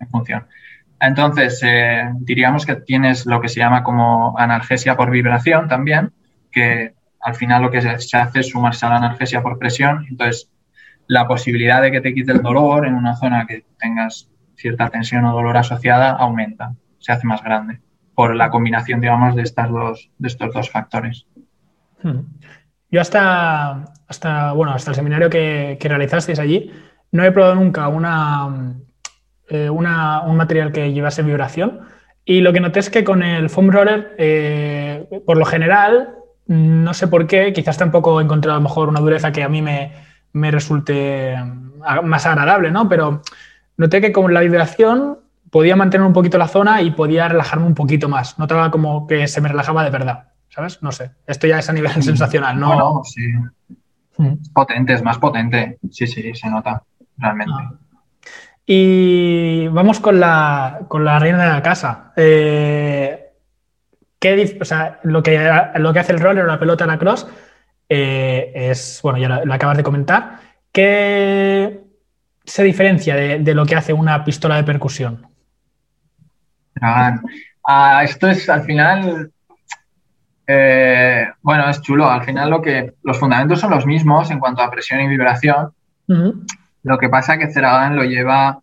en 0.00 0.08
función. 0.08 0.46
Entonces, 1.00 1.60
eh, 1.64 2.10
diríamos 2.18 2.66
que 2.66 2.76
tienes 2.76 3.26
lo 3.26 3.40
que 3.40 3.48
se 3.48 3.60
llama 3.60 3.82
como 3.82 4.38
analgesia 4.38 4.96
por 4.96 5.10
vibración 5.10 5.68
también, 5.68 6.12
que 6.50 6.94
al 7.20 7.34
final 7.34 7.62
lo 7.62 7.70
que 7.70 7.80
se 7.80 8.16
hace 8.16 8.40
es 8.40 8.48
sumarse 8.48 8.86
a 8.86 8.90
la 8.90 8.96
analgesia 8.96 9.42
por 9.42 9.58
presión. 9.58 10.06
Entonces, 10.08 10.48
la 11.12 11.28
posibilidad 11.28 11.82
de 11.82 11.90
que 11.90 12.00
te 12.00 12.14
quite 12.14 12.32
el 12.32 12.40
dolor 12.40 12.86
en 12.86 12.94
una 12.94 13.14
zona 13.16 13.46
que 13.46 13.66
tengas 13.78 14.30
cierta 14.56 14.88
tensión 14.88 15.26
o 15.26 15.32
dolor 15.32 15.58
asociada 15.58 16.10
aumenta, 16.10 16.74
se 16.98 17.12
hace 17.12 17.26
más 17.26 17.42
grande 17.42 17.80
por 18.14 18.34
la 18.34 18.50
combinación, 18.50 19.00
digamos, 19.00 19.36
de, 19.36 19.42
estas 19.42 19.68
dos, 19.70 20.10
de 20.18 20.28
estos 20.28 20.54
dos 20.54 20.70
factores. 20.70 21.26
Yo 22.90 23.00
hasta, 23.00 23.84
hasta, 24.08 24.52
bueno, 24.52 24.72
hasta 24.72 24.90
el 24.90 24.94
seminario 24.94 25.28
que, 25.28 25.78
realizasteis 25.80 26.38
allí, 26.38 26.70
no 27.10 27.24
he 27.24 27.32
probado 27.32 27.56
nunca 27.56 27.88
una, 27.88 28.74
eh, 29.48 29.68
una, 29.68 30.22
un 30.22 30.36
material 30.36 30.72
que 30.72 30.92
llevase 30.92 31.22
vibración. 31.22 31.80
Y 32.24 32.40
lo 32.40 32.52
que 32.54 32.60
noté 32.60 32.80
es 32.80 32.88
que 32.88 33.04
con 33.04 33.22
el 33.22 33.50
foam 33.50 33.70
roller, 33.70 34.14
eh, 34.16 35.06
por 35.26 35.36
lo 35.36 35.44
general, 35.44 36.14
no 36.46 36.94
sé 36.94 37.08
por 37.08 37.26
qué, 37.26 37.52
quizás 37.52 37.76
tampoco 37.76 38.20
he 38.20 38.24
encontrado 38.24 38.56
a 38.56 38.60
lo 38.60 38.68
mejor 38.68 38.88
una 38.88 39.00
dureza 39.00 39.32
que 39.32 39.42
a 39.42 39.48
mí 39.48 39.60
me, 39.60 39.92
me 40.32 40.50
resulte 40.50 41.36
mm, 41.36 42.04
más 42.04 42.26
agradable, 42.26 42.70
¿no? 42.70 42.88
Pero 42.88 43.22
noté 43.76 44.00
que 44.00 44.12
con 44.12 44.32
la 44.32 44.40
vibración 44.40 45.18
podía 45.50 45.76
mantener 45.76 46.06
un 46.06 46.12
poquito 46.12 46.38
la 46.38 46.48
zona 46.48 46.82
y 46.82 46.90
podía 46.90 47.28
relajarme 47.28 47.66
un 47.66 47.74
poquito 47.74 48.08
más. 48.08 48.38
Notaba 48.38 48.70
como 48.70 49.06
que 49.06 49.28
se 49.28 49.40
me 49.40 49.48
relajaba 49.48 49.84
de 49.84 49.90
verdad. 49.90 50.32
¿sabes? 50.54 50.82
No 50.82 50.92
sé. 50.92 51.10
Esto 51.26 51.46
ya 51.46 51.58
es 51.58 51.68
a 51.68 51.72
nivel 51.72 52.02
sensacional, 52.02 52.58
¿no? 52.58 52.68
Bueno, 52.68 53.00
sí. 53.04 53.22
Mm. 54.18 54.52
Potente, 54.52 54.92
es 54.94 55.02
más 55.02 55.18
potente. 55.18 55.78
Sí, 55.90 56.06
sí, 56.06 56.34
se 56.34 56.50
nota, 56.50 56.82
realmente. 57.16 57.54
Ah. 57.56 57.72
Y 58.66 59.66
vamos 59.68 59.98
con 59.98 60.20
la, 60.20 60.80
con 60.88 61.04
la 61.04 61.18
reina 61.18 61.42
de 61.42 61.50
la 61.50 61.62
casa. 61.62 62.12
Eh, 62.16 63.32
¿qué, 64.18 64.58
o 64.60 64.64
sea, 64.64 65.00
lo 65.02 65.22
que, 65.22 65.50
lo 65.76 65.92
que 65.92 65.98
hace 65.98 66.12
el 66.12 66.20
roller 66.20 66.44
o 66.44 66.48
la 66.48 66.60
pelota 66.60 66.84
en 66.84 66.90
la 66.90 66.98
cross 66.98 67.26
eh, 67.94 68.52
es, 68.54 69.00
bueno, 69.02 69.18
ya 69.18 69.28
lo, 69.44 69.52
acabas 69.52 69.76
de 69.76 69.82
comentar. 69.82 70.40
¿Qué 70.72 71.80
se 72.44 72.62
diferencia 72.62 73.14
de, 73.14 73.54
lo 73.54 73.66
que 73.66 73.76
hace 73.76 73.92
una 73.92 74.24
pistola 74.24 74.56
de 74.56 74.64
percusión? 74.64 75.26
Ah, 76.80 78.02
esto 78.02 78.28
es 78.28 78.48
al 78.48 78.62
final 78.62 79.30
eh, 80.46 81.26
bueno, 81.42 81.68
es 81.68 81.80
chulo. 81.80 82.08
Al 82.08 82.24
final 82.24 82.50
lo 82.50 82.60
que 82.60 82.94
los 83.02 83.18
fundamentos 83.18 83.60
son 83.60 83.70
los 83.70 83.86
mismos 83.86 84.30
en 84.30 84.38
cuanto 84.38 84.62
a 84.62 84.70
presión 84.70 85.00
y 85.00 85.08
vibración. 85.08 85.72
Lo 86.82 86.98
que 86.98 87.08
pasa 87.08 87.34
es 87.34 87.38
que 87.38 87.52
Ceragan 87.52 87.96
lo 87.96 88.04
lleva 88.04 88.60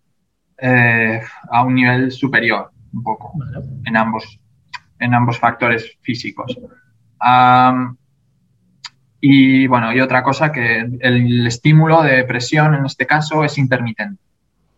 eh, 0.57 1.21
a 1.49 1.63
un 1.63 1.73
nivel 1.73 2.11
superior, 2.11 2.69
un 2.93 3.01
poco, 3.01 3.33
en, 3.85 3.97
ambos, 3.97 4.39
en 4.99 5.13
ambos 5.13 5.39
factores 5.39 5.97
físicos. 6.01 6.59
Y 9.21 9.67
bueno, 9.67 9.93
y 9.93 9.99
otra 9.99 10.23
cosa 10.23 10.51
que 10.51 10.79
el, 10.79 11.47
estímulo 11.47 12.01
de 12.01 12.23
presión 12.23 12.73
en 12.75 12.85
este 12.85 13.05
caso 13.05 13.43
es 13.43 13.57
intermitente. 13.57 14.21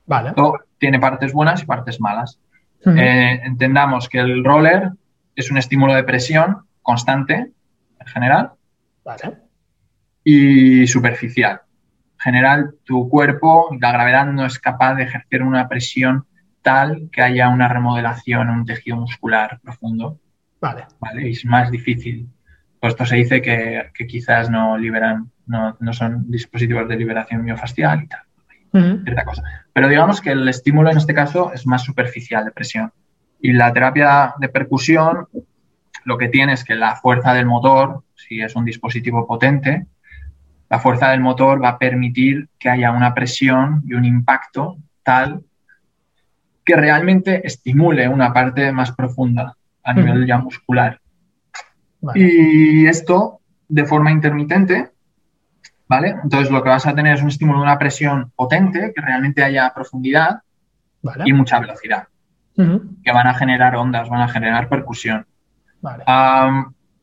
Vale. 0.05 0.33
tiene 0.77 0.99
partes 0.99 1.31
buenas 1.31 1.61
y 1.63 1.65
partes 1.65 2.01
malas. 2.01 2.39
Eh, 2.85 3.39
entendamos 3.43 4.09
que 4.09 4.19
el 4.19 4.43
roller 4.43 4.89
es 5.35 5.51
un 5.51 5.57
estímulo 5.57 5.93
de 5.93 6.03
presión 6.03 6.63
constante 6.81 7.51
en 7.99 8.07
general 8.07 8.51
y 10.23 10.87
superficial. 10.87 11.61
En 12.13 12.19
general, 12.19 12.75
tu 12.83 13.07
cuerpo, 13.09 13.69
la 13.79 13.91
gravedad 13.91 14.25
no 14.25 14.45
es 14.45 14.59
capaz 14.59 14.95
de 14.95 15.03
ejercer 15.03 15.43
una 15.43 15.69
presión 15.69 16.25
tal 16.61 17.09
que 17.11 17.21
haya 17.21 17.49
una 17.49 17.67
remodelación 17.67 18.49
en 18.49 18.55
un 18.55 18.65
tejido 18.65 18.97
muscular 18.97 19.59
profundo. 19.63 20.19
Vale. 20.59 20.85
¿vale? 20.99 21.29
es 21.29 21.45
más 21.45 21.71
difícil. 21.71 22.27
Por 22.81 22.89
esto 22.89 23.05
se 23.05 23.15
dice 23.15 23.41
que, 23.43 23.91
quizás 24.07 24.49
no 24.49 24.75
liberan, 24.75 25.29
no, 25.45 25.77
son 25.93 26.29
dispositivos 26.31 26.89
de 26.89 26.95
liberación 26.95 27.43
miofascial 27.43 28.03
y 28.03 28.07
tal. 28.07 28.21
Cierta 29.03 29.23
cosa. 29.23 29.43
Pero 29.71 29.87
digamos 29.87 30.19
que 30.19 30.31
el 30.31 30.47
estímulo 30.49 30.89
en 30.89 30.97
este 30.97 31.13
caso 31.13 31.53
es 31.53 31.67
más 31.67 31.83
superficial 31.83 32.43
de 32.43 32.51
presión. 32.51 32.91
Y 33.39 33.53
la 33.53 33.71
terapia 33.71 34.33
de 34.39 34.49
percusión 34.49 35.27
lo 36.05 36.17
que 36.17 36.29
tiene 36.29 36.53
es 36.53 36.63
que 36.63 36.73
la 36.73 36.95
fuerza 36.95 37.35
del 37.35 37.45
motor, 37.45 38.03
si 38.15 38.41
es 38.41 38.55
un 38.55 38.65
dispositivo 38.65 39.27
potente, 39.27 39.85
la 40.67 40.79
fuerza 40.79 41.11
del 41.11 41.19
motor 41.19 41.63
va 41.63 41.69
a 41.69 41.77
permitir 41.77 42.49
que 42.57 42.69
haya 42.69 42.91
una 42.91 43.13
presión 43.13 43.83
y 43.85 43.93
un 43.93 44.05
impacto 44.05 44.77
tal 45.03 45.43
que 46.65 46.75
realmente 46.75 47.45
estimule 47.45 48.07
una 48.07 48.33
parte 48.33 48.71
más 48.71 48.91
profunda 48.91 49.55
a 49.83 49.93
nivel 49.93 50.25
ya 50.25 50.39
muscular. 50.39 51.00
Y 52.15 52.87
esto 52.87 53.39
de 53.67 53.85
forma 53.85 54.11
intermitente, 54.11 54.91
¿vale? 55.87 56.15
Entonces 56.23 56.49
lo 56.49 56.63
que 56.63 56.69
vas 56.69 56.87
a 56.87 56.95
tener 56.95 57.15
es 57.15 57.21
un 57.21 57.29
estímulo 57.29 57.59
de 57.59 57.63
una 57.63 57.77
presión 57.77 58.31
potente, 58.35 58.91
que 58.95 59.01
realmente 59.01 59.43
haya 59.43 59.71
profundidad 59.73 60.41
y 61.25 61.33
mucha 61.33 61.59
velocidad, 61.59 62.07
que 62.55 63.11
van 63.11 63.27
a 63.27 63.33
generar 63.33 63.75
ondas, 63.75 64.09
van 64.09 64.21
a 64.21 64.29
generar 64.29 64.69
percusión 64.69 65.25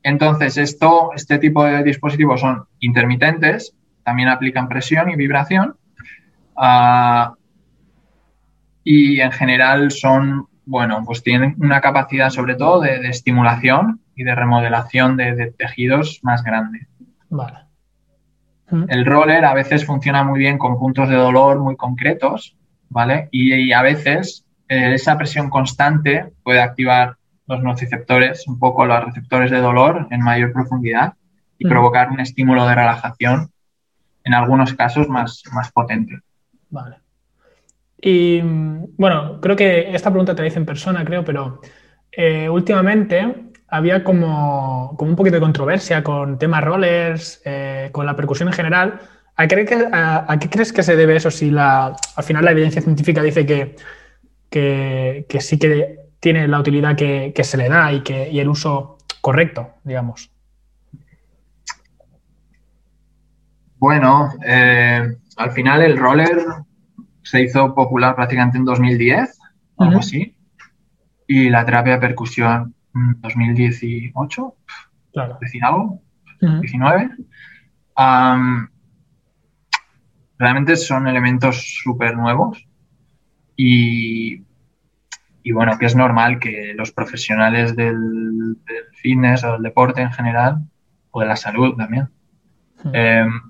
entonces, 0.03 0.57
esto, 0.57 1.11
este 1.15 1.39
tipo 1.39 1.65
de 1.65 1.83
dispositivos 1.83 2.41
son 2.41 2.65
intermitentes, 2.81 3.75
también 4.05 4.29
aplican 4.29 4.69
presión 4.69 5.11
y 5.11 5.17
vibración. 5.17 5.77
Ah, 6.57 7.35
y 8.85 9.21
en 9.21 9.33
general 9.33 9.91
son, 9.91 10.48
bueno, 10.69 11.03
pues 11.07 11.23
tienen 11.23 11.57
una 11.61 11.81
capacidad 11.81 12.29
sobre 12.29 12.55
todo 12.55 12.81
de, 12.81 13.09
estimulación 13.09 14.01
y 14.15 14.23
de 14.23 14.35
remodelación 14.35 15.17
de, 15.17 15.55
tejidos 15.57 16.21
más 16.23 16.45
grande. 16.45 16.87
Vale. 17.31 17.61
El 18.89 19.07
roller 19.07 19.47
a 19.47 19.55
veces 19.55 19.87
funciona 19.87 20.23
muy 20.25 20.39
bien 20.39 20.59
con 20.59 20.79
puntos 20.79 21.09
de 21.09 21.15
dolor 21.15 21.59
muy 21.59 21.75
concretos, 21.75 22.55
¿vale? 22.91 23.31
Y, 23.33 23.73
a 23.73 23.81
veces 23.81 24.45
eh, 24.69 24.93
esa 24.93 25.17
presión 25.17 25.49
constante 25.49 26.33
puede 26.43 26.61
activar 26.61 27.17
los 27.47 27.63
nociceptores, 27.63 28.47
un 28.47 28.59
poco 28.59 28.85
los 28.85 29.03
receptores 29.03 29.51
de 29.51 29.61
dolor 29.61 30.07
en 30.11 30.21
mayor 30.21 30.53
profundidad 30.53 31.15
y 31.57 31.67
provocar 31.67 32.11
un 32.11 32.21
estímulo 32.21 32.67
de 32.67 32.75
relajación, 32.75 33.51
en 34.23 34.35
algunos 34.35 34.75
casos 34.75 35.09
más, 35.09 35.43
más 35.51 35.73
potente. 35.73 36.19
Vale. 36.69 36.97
Y 38.01 38.41
bueno, 38.43 39.41
creo 39.41 39.57
que 39.57 39.95
esta 39.95 40.11
pregunta 40.11 40.35
te 40.35 40.43
la 40.43 40.49
hice 40.49 40.59
en 40.59 40.67
persona, 40.67 41.05
creo, 41.05 41.25
pero 41.25 41.61
eh, 42.13 42.49
últimamente 42.49 43.49
había 43.69 44.05
como, 44.05 44.91
un 44.99 45.17
poquito 45.17 45.37
de 45.37 45.41
controversia 45.41 46.03
con 46.03 46.39
temas 46.39 46.65
rollers, 46.65 47.43
eh, 47.45 47.91
con 47.93 48.07
la 48.07 48.17
percusión 48.17 48.49
en 48.49 48.55
general. 48.55 49.01
¿A 49.37 49.47
qué, 49.47 50.49
crees 50.51 50.73
que 50.73 50.83
se 50.83 50.97
debe 50.97 51.17
eso 51.17 51.31
si 51.31 51.51
la, 51.51 51.95
al 52.17 52.25
final 52.25 52.45
la 52.45 52.51
evidencia 52.51 52.83
científica 52.83 53.23
dice 53.23 53.47
que, 53.47 53.77
que, 54.51 55.41
sí 55.41 55.59
que 55.59 55.99
tiene 56.19 56.49
la 56.49 56.59
utilidad 56.59 56.97
que, 56.97 57.33
se 57.43 57.57
le 57.57 57.69
da 57.69 57.93
y, 57.93 58.01
que, 58.01 58.31
y 58.31 58.41
el 58.41 58.49
uso 58.49 58.99
correcto, 59.21 59.75
digamos? 59.85 60.31
Bueno, 63.77 64.33
eh, 64.45 65.17
al 65.37 65.51
final 65.53 65.83
el 65.83 65.97
roller 65.99 66.45
se 67.23 67.43
hizo 67.43 67.75
popular 67.75 68.15
prácticamente 68.15 68.59
en 68.59 68.65
2010, 68.65 69.39
algo 69.79 69.99
así, 69.99 70.35
y 71.27 71.51
la 71.51 71.65
terapia 71.65 71.95
de 71.95 72.01
percusión 72.01 72.75
2018, 72.93 74.55
claro. 75.13 75.39
decir 75.41 75.65
algo, 75.65 76.01
19. 76.41 77.11
realmente 80.39 80.77
son 80.77 81.09
elementos 81.09 81.81
súper 81.83 82.17
nuevos 82.17 82.65
y, 83.57 84.45
y, 85.43 85.53
bueno, 85.53 85.77
que 85.79 85.87
es 85.87 85.97
normal 85.97 86.39
que 86.39 86.75
los 86.77 86.93
profesionales 86.93 87.75
del, 87.75 88.57
fitness 89.03 89.45
o 89.45 89.53
del 89.53 89.63
deporte 89.63 90.01
en 90.01 90.13
general, 90.13 90.65
o 91.11 91.21
de 91.21 91.27
la 91.27 91.37
salud 91.37 91.77
también, 91.77 92.09
em, 92.93 93.41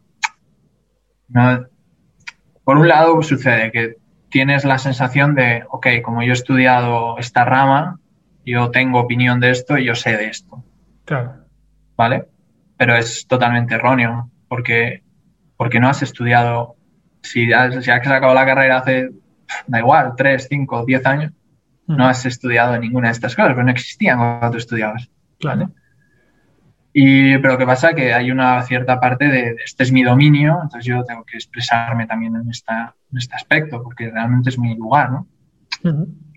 por 2.68 2.76
un 2.76 2.86
lado 2.86 3.22
sucede 3.22 3.72
que 3.72 3.96
tienes 4.28 4.66
la 4.66 4.76
sensación 4.76 5.34
de, 5.34 5.64
ok, 5.70 5.86
como 6.04 6.22
yo 6.22 6.32
he 6.32 6.34
estudiado 6.34 7.16
esta 7.16 7.46
rama, 7.46 7.98
yo 8.44 8.70
tengo 8.70 9.00
opinión 9.00 9.40
de 9.40 9.52
esto 9.52 9.78
y 9.78 9.86
yo 9.86 9.94
sé 9.94 10.18
de 10.18 10.26
esto. 10.26 10.62
Claro. 11.06 11.46
¿Vale? 11.96 12.26
Pero 12.76 12.94
es 12.94 13.26
totalmente 13.26 13.76
erróneo, 13.76 14.30
porque, 14.48 15.02
porque 15.56 15.80
no 15.80 15.88
has 15.88 16.02
estudiado, 16.02 16.76
si 17.22 17.50
has, 17.54 17.82
si 17.82 17.90
has 17.90 18.04
sacado 18.04 18.34
la 18.34 18.44
carrera 18.44 18.76
hace, 18.76 19.12
da 19.66 19.78
igual, 19.78 20.12
3, 20.14 20.46
5, 20.50 20.84
10 20.84 21.06
años, 21.06 21.32
no 21.86 22.06
has 22.06 22.26
estudiado 22.26 22.76
ninguna 22.76 23.08
de 23.08 23.12
estas 23.12 23.34
cosas, 23.34 23.52
pero 23.52 23.64
no 23.64 23.70
existían 23.70 24.18
cuando 24.18 24.50
tú 24.50 24.58
estudiabas. 24.58 25.08
Claro. 25.40 25.70
Y, 27.00 27.38
pero 27.38 27.52
lo 27.52 27.58
que 27.58 27.64
pasa 27.64 27.90
es 27.90 27.94
que 27.94 28.12
hay 28.12 28.32
una 28.32 28.60
cierta 28.64 28.98
parte 28.98 29.28
de, 29.28 29.54
este 29.64 29.84
es 29.84 29.92
mi 29.92 30.02
dominio, 30.02 30.58
entonces 30.60 30.84
yo 30.84 31.04
tengo 31.04 31.24
que 31.24 31.36
expresarme 31.36 32.08
también 32.08 32.34
en, 32.34 32.50
esta, 32.50 32.92
en 33.12 33.18
este 33.18 33.36
aspecto, 33.36 33.84
porque 33.84 34.10
realmente 34.10 34.50
es 34.50 34.58
mi 34.58 34.74
lugar, 34.74 35.12
¿no? 35.12 35.28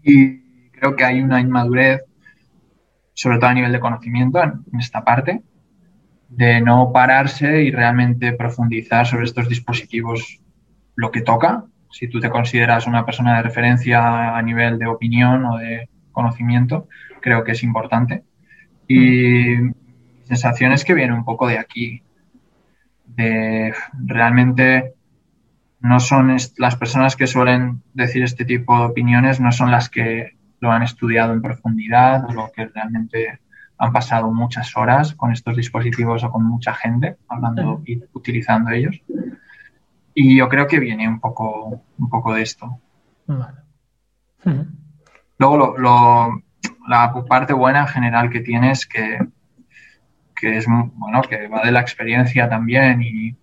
Y 0.03 0.69
creo 0.69 0.95
que 0.95 1.03
hay 1.03 1.19
una 1.19 1.41
inmadurez, 1.41 2.03
sobre 3.15 3.39
todo 3.39 3.49
a 3.49 3.55
nivel 3.55 3.71
de 3.71 3.79
conocimiento, 3.79 4.39
en, 4.43 4.79
esta 4.79 5.03
parte, 5.03 5.41
de 6.29 6.61
no 6.61 6.91
pararse 6.93 7.63
y 7.63 7.71
realmente 7.71 8.31
profundizar 8.33 9.07
sobre 9.07 9.23
estos 9.23 9.49
dispositivos 9.49 10.41
lo 10.93 11.09
que 11.09 11.21
toca. 11.21 11.65
Si 11.89 12.07
tú 12.07 12.19
te 12.19 12.29
consideras 12.29 12.85
una 12.85 13.03
persona 13.03 13.37
de 13.37 13.41
referencia 13.41 14.37
a 14.37 14.41
nivel 14.43 14.77
de 14.77 14.85
opinión 14.85 15.43
o 15.43 15.57
de 15.57 15.89
conocimiento, 16.11 16.87
creo 17.19 17.43
que 17.43 17.53
es 17.53 17.63
importante. 17.63 18.25
Y 18.87 19.80
mi 20.31 20.37
sensación 20.37 20.71
es 20.71 20.85
que 20.85 20.93
viene 20.93 21.13
un 21.13 21.25
poco 21.25 21.45
de 21.45 21.59
aquí, 21.59 22.01
de 23.05 23.73
realmente 23.91 24.93
no 25.81 25.99
son 25.99 26.37
las 26.55 26.75
personas 26.77 27.17
que 27.17 27.27
suelen 27.27 27.83
decir 27.93 28.23
este 28.23 28.45
tipo 28.45 28.79
de 28.79 28.85
opiniones, 28.85 29.41
no 29.41 29.51
son 29.51 29.71
las 29.71 29.89
que 29.89 30.37
lo 30.61 30.71
han 30.71 30.83
estudiado 30.83 31.33
en 31.33 31.41
profundidad, 31.41 32.29
lo 32.29 32.49
que 32.55 32.65
realmente 32.67 33.41
han 33.77 33.91
pasado 33.91 34.31
muchas 34.31 34.77
horas 34.77 35.15
con 35.15 35.33
estos 35.33 35.57
dispositivos 35.57 36.23
o 36.23 36.31
con 36.31 36.45
mucha 36.45 36.73
gente 36.75 37.17
hablando 37.27 37.81
y 37.85 38.01
utilizando 38.13 38.71
ellos. 38.71 39.01
Y 40.13 40.37
yo 40.37 40.47
creo 40.47 40.65
que 40.65 40.79
viene 40.79 41.09
un 41.09 41.19
poco, 41.19 41.83
un 41.97 42.09
poco 42.09 42.33
de 42.33 42.43
esto. 42.43 42.79
Luego, 45.37 45.75
la 46.87 47.13
parte 47.27 47.51
buena 47.51 47.81
en 47.81 47.87
general 47.87 48.29
que 48.29 48.39
tiene 48.39 48.71
es 48.71 48.85
que, 48.85 49.19
que, 50.41 50.57
es, 50.57 50.65
bueno, 50.67 51.21
que 51.21 51.47
va 51.47 51.61
de 51.61 51.71
la 51.71 51.81
experiencia 51.81 52.49
también 52.49 53.03
y, 53.03 53.35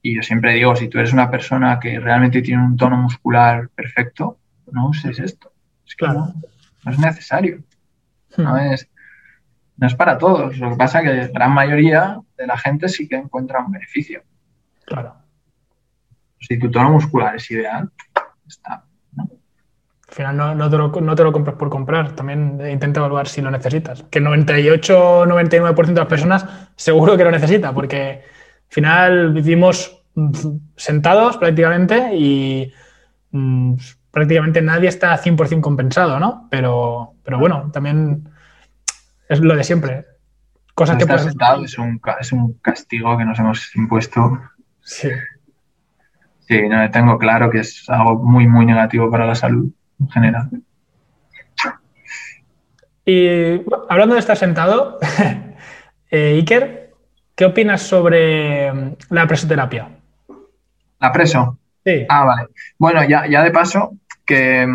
y 0.00 0.16
yo 0.16 0.22
siempre 0.22 0.54
digo, 0.54 0.74
si 0.74 0.88
tú 0.88 0.98
eres 0.98 1.12
una 1.12 1.30
persona 1.30 1.78
que 1.78 2.00
realmente 2.00 2.40
tiene 2.40 2.64
un 2.64 2.76
tono 2.76 2.96
muscular 2.96 3.68
perfecto, 3.68 4.38
no 4.72 4.88
uses 4.88 5.18
esto. 5.18 5.52
Es 5.86 5.94
claro. 5.94 6.32
no 6.84 6.90
es 6.90 6.98
necesario. 6.98 7.62
No 8.38 8.54
hmm. 8.54 8.72
es, 8.72 8.88
no 9.76 9.86
es 9.86 9.94
para 9.94 10.16
todos. 10.16 10.56
Lo 10.58 10.70
que 10.70 10.76
pasa 10.76 11.00
es 11.00 11.04
que 11.04 11.16
la 11.16 11.26
gran 11.28 11.52
mayoría 11.52 12.18
de 12.38 12.46
la 12.46 12.56
gente 12.56 12.88
sí 12.88 13.06
que 13.06 13.16
encuentra 13.16 13.64
un 13.64 13.72
beneficio. 13.72 14.22
Claro. 14.86 15.16
Si 16.40 16.58
tu 16.58 16.70
tono 16.70 16.90
muscular 16.90 17.36
es 17.36 17.50
ideal, 17.50 17.90
está. 18.46 18.85
Al 20.16 20.32
final 20.32 20.56
no, 20.56 20.70
te 20.70 20.78
lo, 20.78 20.88
no, 20.88 21.14
te 21.14 21.22
lo, 21.22 21.30
compras 21.30 21.56
por 21.56 21.68
comprar, 21.68 22.12
también 22.12 22.58
intenta 22.70 23.00
evaluar 23.00 23.28
si 23.28 23.42
lo 23.42 23.50
necesitas. 23.50 24.02
Que 24.04 24.18
el 24.18 24.24
98-99% 24.24 25.86
de 25.88 25.92
las 25.92 26.06
personas 26.06 26.46
seguro 26.74 27.18
que 27.18 27.24
lo 27.24 27.30
necesita, 27.30 27.74
porque 27.74 28.22
al 28.22 28.70
final 28.70 29.32
vivimos 29.34 30.02
sentados 30.74 31.36
prácticamente 31.36 32.16
y 32.16 32.72
mm, 33.30 33.74
prácticamente 34.10 34.62
nadie 34.62 34.88
está 34.88 35.22
100% 35.22 35.60
compensado, 35.60 36.18
¿no? 36.18 36.48
Pero, 36.50 37.12
pero 37.22 37.38
bueno, 37.38 37.70
también 37.70 38.26
es 39.28 39.40
lo 39.40 39.54
de 39.54 39.64
siempre. 39.64 40.06
Cosas 40.72 40.96
que 40.96 41.18
sentado 41.18 41.62
es 41.62 41.76
un, 41.76 42.00
es 42.18 42.32
un 42.32 42.54
castigo 42.54 43.18
que 43.18 43.26
nos 43.26 43.38
hemos 43.38 43.76
impuesto. 43.76 44.40
Sí. 44.80 45.10
Sí, 46.48 46.68
no, 46.70 46.90
tengo 46.90 47.18
claro 47.18 47.50
que 47.50 47.58
es 47.58 47.84
algo 47.90 48.16
muy, 48.16 48.46
muy 48.46 48.64
negativo 48.64 49.10
para 49.10 49.26
la 49.26 49.34
salud 49.34 49.70
en 50.00 50.08
general. 50.08 50.50
Y 53.04 53.62
hablando 53.88 54.14
de 54.14 54.20
estar 54.20 54.36
sentado, 54.36 54.98
eh, 56.10 56.34
Iker, 56.34 56.92
¿qué 57.36 57.44
opinas 57.44 57.82
sobre 57.82 58.72
mm, 58.72 58.96
la 59.10 59.26
presoterapia? 59.28 59.88
¿La 60.98 61.12
preso? 61.12 61.58
Sí. 61.84 62.04
Ah, 62.08 62.24
vale. 62.24 62.48
Bueno, 62.78 63.04
ya, 63.04 63.26
ya 63.28 63.44
de 63.44 63.52
paso, 63.52 63.92
que, 64.24 64.66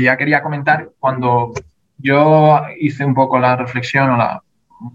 ya 0.00 0.16
quería 0.16 0.42
comentar 0.42 0.90
cuando 1.00 1.52
yo 1.98 2.62
hice 2.78 3.04
un 3.04 3.14
poco 3.14 3.40
la 3.40 3.56
reflexión 3.56 4.10
o 4.10 4.16
la, 4.16 4.42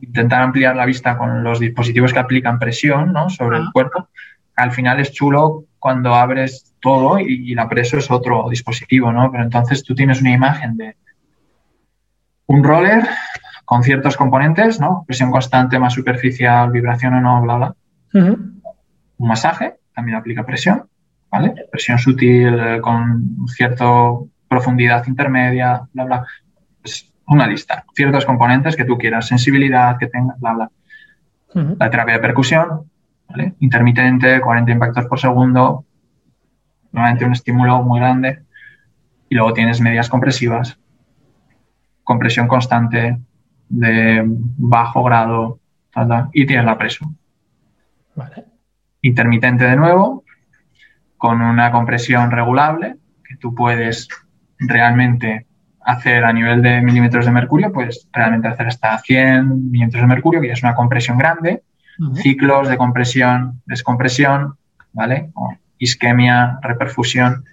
intentar 0.01 0.41
ampliar 0.41 0.75
la 0.75 0.85
vista 0.85 1.17
con 1.17 1.43
los 1.43 1.59
dispositivos 1.59 2.13
que 2.13 2.19
aplican 2.19 2.57
presión 2.57 3.11
¿no? 3.11 3.29
sobre 3.29 3.57
el 3.57 3.71
cuerpo. 3.73 4.07
Al 4.55 4.71
final 4.71 5.01
es 5.01 5.11
chulo 5.11 5.65
cuando 5.77 6.15
abres 6.15 6.70
todo 6.81 7.19
y, 7.19 7.53
la 7.55 7.69
preso 7.69 7.97
es 7.97 8.09
otro 8.11 8.47
dispositivo, 8.49 9.11
¿no? 9.11 9.31
Pero 9.31 9.43
entonces 9.43 9.83
tú 9.83 9.95
tienes 9.95 10.21
una 10.21 10.31
imagen 10.31 10.75
de 10.77 10.97
un 12.47 12.63
roller 12.63 13.07
con 13.65 13.83
ciertos 13.83 14.17
componentes, 14.17 14.79
¿no? 14.79 15.03
Presión 15.07 15.31
constante 15.31 15.79
más 15.79 15.93
superficial, 15.93 16.71
vibración 16.71 17.13
o 17.13 17.21
no, 17.21 17.41
bla, 17.41 17.55
bla. 17.55 17.75
Un 18.13 19.27
masaje 19.27 19.75
también 19.93 20.17
aplica 20.17 20.45
presión. 20.45 20.89
¿vale? 21.31 21.55
Presión 21.71 21.97
sutil 21.97 22.59
eh, 22.59 22.81
con 22.81 23.47
cierta 23.47 23.85
profundidad 24.47 25.07
intermedia, 25.07 25.81
bla, 25.93 26.03
bla. 26.03 26.25
Es 26.83 27.11
una 27.27 27.47
lista. 27.47 27.85
Ciertos 27.95 28.25
componentes 28.25 28.75
que 28.75 28.85
tú 28.85 28.97
quieras, 28.97 29.27
sensibilidad 29.27 29.97
que 29.97 30.07
tengas, 30.07 30.39
bla, 30.39 30.53
bla. 30.53 30.71
La 31.53 31.89
terapia 31.89 32.15
de 32.15 32.19
percusión, 32.21 32.89
¿vale? 33.27 33.55
Intermitente, 33.59 34.39
40 34.39 34.71
impactos 34.71 35.05
por 35.05 35.19
segundo, 35.19 35.85
normalmente 36.91 37.25
un 37.25 37.33
estímulo 37.33 37.83
muy 37.83 37.99
grande. 37.99 38.43
Y 39.29 39.35
luego 39.35 39.53
tienes 39.53 39.79
medias 39.79 40.09
compresivas, 40.09 40.77
compresión 42.03 42.47
constante 42.47 43.17
de 43.69 44.23
bajo 44.25 45.03
grado, 45.03 45.59
y 46.33 46.45
tienes 46.45 46.65
la 46.65 46.77
presión. 46.77 47.17
Intermitente 49.01 49.65
de 49.65 49.75
nuevo, 49.75 50.23
con 51.17 51.41
una 51.41 51.71
compresión 51.71 52.31
regulable 52.31 52.97
que 53.23 53.37
tú 53.37 53.55
puedes 53.55 54.07
realmente 54.59 55.47
hacer 55.83 56.23
a 56.25 56.33
nivel 56.33 56.61
de 56.61 56.81
milímetros 56.81 57.25
de 57.25 57.31
mercurio, 57.31 57.71
pues 57.71 58.07
realmente 58.11 58.47
hacer 58.47 58.67
hasta 58.67 58.97
100 58.99 59.71
milímetros 59.71 60.01
de 60.01 60.07
mercurio, 60.07 60.41
que 60.41 60.47
ya 60.47 60.53
es 60.53 60.63
una 60.63 60.75
compresión 60.75 61.17
grande, 61.17 61.63
ciclos 62.15 62.67
de 62.69 62.77
compresión, 62.77 63.61
descompresión, 63.65 64.55
¿vale? 64.93 65.31
O 65.33 65.53
isquemia, 65.81 66.59
reperfusión. 66.61 67.43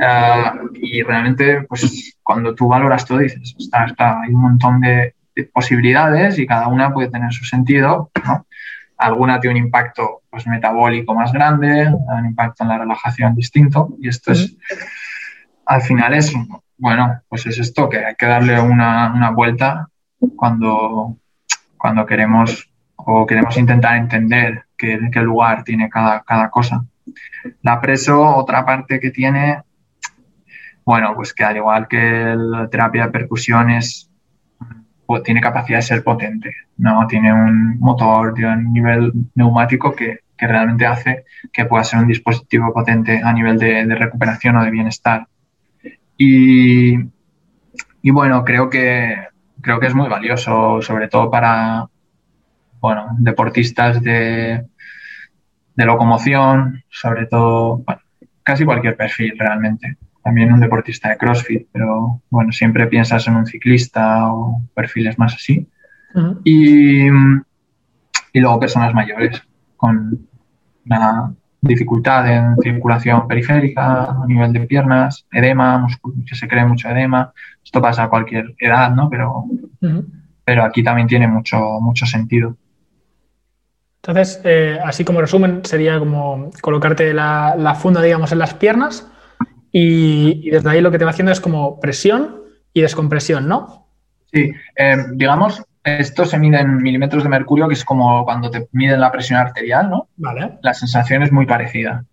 Ah, 0.00 0.54
y 0.74 1.02
realmente, 1.02 1.62
pues 1.62 2.16
cuando 2.22 2.54
tú 2.54 2.68
valoras 2.68 3.04
todo, 3.04 3.18
dices, 3.18 3.54
está, 3.58 3.84
está, 3.84 4.20
hay 4.22 4.30
un 4.30 4.40
montón 4.40 4.80
de, 4.80 5.14
posibilidades 5.54 6.38
y 6.38 6.46
cada 6.46 6.68
una 6.68 6.92
puede 6.92 7.08
tener 7.08 7.32
su 7.32 7.46
sentido, 7.46 8.10
¿no? 8.26 8.46
Alguna 8.98 9.40
tiene 9.40 9.58
un 9.58 9.64
impacto 9.64 10.20
pues, 10.28 10.46
metabólico 10.46 11.14
más 11.14 11.32
grande, 11.32 11.88
un 11.88 12.26
impacto 12.26 12.62
en 12.62 12.68
la 12.68 12.76
relajación 12.76 13.34
distinto 13.34 13.96
y 13.98 14.08
esto 14.08 14.32
es, 14.32 14.54
al 15.64 15.80
final 15.80 16.12
es, 16.12 16.34
bueno, 16.76 17.22
pues 17.30 17.46
es 17.46 17.58
esto, 17.58 17.88
que 17.88 18.04
hay 18.04 18.14
que 18.14 18.26
darle 18.26 18.60
una, 18.60 19.10
una 19.14 19.30
vuelta 19.30 19.88
cuando, 20.36 21.16
cuando 21.78 22.04
queremos 22.04 22.70
o 22.96 23.26
queremos 23.26 23.56
intentar 23.56 23.96
entender 23.96 24.66
qué, 24.76 25.00
qué 25.10 25.20
lugar 25.20 25.64
tiene 25.64 25.88
cada, 25.88 26.20
cada 26.22 26.50
cosa. 26.50 26.84
La 27.62 27.80
preso, 27.80 28.20
otra 28.20 28.64
parte 28.64 29.00
que 29.00 29.10
tiene, 29.10 29.62
bueno, 30.84 31.12
pues 31.14 31.32
que 31.32 31.44
al 31.44 31.56
igual 31.56 31.88
que 31.88 32.34
la 32.36 32.68
terapia 32.68 33.06
de 33.06 33.12
percusiones, 33.12 34.10
pues 35.06 35.22
tiene 35.22 35.40
capacidad 35.40 35.78
de 35.78 35.82
ser 35.82 36.02
potente, 36.02 36.50
¿no? 36.78 37.06
Tiene 37.06 37.32
un 37.32 37.78
motor 37.78 38.34
de 38.34 38.46
un 38.46 38.72
nivel 38.72 39.12
neumático 39.34 39.94
que, 39.94 40.20
realmente 40.44 40.84
hace 40.84 41.24
que 41.52 41.66
pueda 41.66 41.84
ser 41.84 42.00
un 42.00 42.08
dispositivo 42.08 42.72
potente 42.74 43.20
a 43.22 43.32
nivel 43.32 43.60
de, 43.60 43.86
de 43.86 43.94
recuperación 43.94 44.56
o 44.56 44.64
de 44.64 44.72
bienestar. 44.72 45.28
Y, 46.16 46.96
y, 48.02 48.10
bueno, 48.10 48.44
creo 48.44 48.68
que, 48.68 49.28
creo 49.60 49.78
que 49.78 49.86
es 49.86 49.94
muy 49.94 50.08
valioso, 50.08 50.82
sobre 50.82 51.06
todo 51.06 51.30
para, 51.30 51.86
bueno, 52.80 53.16
deportistas 53.20 54.02
de, 54.02 54.66
de 55.74 55.84
locomoción, 55.84 56.84
sobre 56.90 57.26
todo, 57.26 57.84
casi 58.42 58.64
cualquier 58.64 58.96
perfil 58.96 59.34
realmente. 59.38 59.96
También 60.22 60.52
un 60.52 60.60
deportista 60.60 61.08
de 61.08 61.16
CrossFit, 61.16 61.68
pero 61.72 62.22
bueno, 62.30 62.52
siempre 62.52 62.86
piensas 62.86 63.26
en 63.26 63.36
un 63.36 63.46
ciclista 63.46 64.32
o 64.32 64.62
perfiles 64.74 65.18
más 65.18 65.34
así. 65.34 65.68
y, 66.44 67.06
y, 67.06 68.40
luego 68.40 68.60
personas 68.60 68.94
mayores 68.94 69.42
con 69.76 70.28
una 70.84 71.34
dificultad 71.62 72.30
en 72.30 72.56
circulación 72.60 73.26
periférica 73.26 74.04
a 74.04 74.26
nivel 74.26 74.52
de 74.52 74.60
piernas, 74.66 75.26
edema, 75.32 75.86
que 76.26 76.34
se 76.34 76.48
cree 76.48 76.66
mucho 76.66 76.88
edema. 76.88 77.32
Esto 77.64 77.80
pasa 77.80 78.04
a 78.04 78.08
cualquier 78.08 78.54
edad, 78.58 78.94
¿no? 78.94 79.08
Pero, 79.08 79.44
pero 80.44 80.64
aquí 80.64 80.82
también 80.82 81.08
tiene 81.08 81.28
mucho, 81.28 81.58
mucho 81.80 82.04
sentido. 82.04 82.56
Entonces, 84.04 84.40
eh, 84.42 84.80
así 84.84 85.04
como 85.04 85.20
resumen, 85.20 85.64
sería 85.64 85.96
como 86.00 86.50
colocarte 86.60 87.14
la, 87.14 87.76
funda, 87.80 88.02
digamos, 88.02 88.32
en 88.32 88.40
las 88.40 88.52
piernas 88.52 89.08
y, 89.70 90.50
desde 90.50 90.70
ahí 90.70 90.80
lo 90.80 90.90
que 90.90 90.98
te 90.98 91.04
va 91.04 91.12
haciendo 91.12 91.30
es 91.30 91.40
como 91.40 91.78
presión 91.78 92.42
y 92.72 92.80
descompresión, 92.80 93.46
¿no? 93.46 93.86
Sí, 94.32 94.50
eh, 94.74 94.96
digamos, 95.12 95.62
esto 95.84 96.24
se 96.24 96.36
mide 96.36 96.58
en 96.58 96.78
milímetros 96.78 97.22
de 97.22 97.28
mercurio, 97.28 97.68
que 97.68 97.74
es 97.74 97.84
como 97.84 98.24
cuando 98.24 98.50
te 98.50 98.66
miden 98.72 99.00
la 99.00 99.12
presión 99.12 99.38
arterial, 99.38 99.88
¿no? 99.88 100.08
Vale. 100.16 100.58
La 100.62 100.74
sensación 100.74 101.22
es 101.22 101.30
muy 101.30 101.46
parecida. 101.46 102.04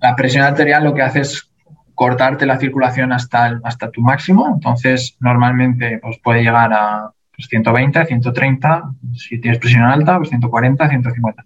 La 0.00 0.16
presión 0.16 0.44
arterial 0.44 0.82
lo 0.82 0.94
que 0.94 1.02
hace 1.02 1.20
es 1.20 1.52
cortarte 1.94 2.46
la 2.46 2.58
circulación 2.58 3.12
hasta, 3.12 3.60
hasta 3.62 3.90
tu 3.92 4.00
máximo, 4.00 4.48
entonces 4.52 5.16
normalmente 5.20 6.00
pues, 6.02 6.18
puede 6.20 6.42
llegar 6.42 6.72
a 6.72 7.12
120, 7.38 8.06
130, 8.06 8.82
si 9.14 9.40
tienes 9.40 9.58
presión 9.58 9.84
alta, 9.84 10.18
pues 10.18 10.28
140, 10.30 10.88
150 10.88 11.44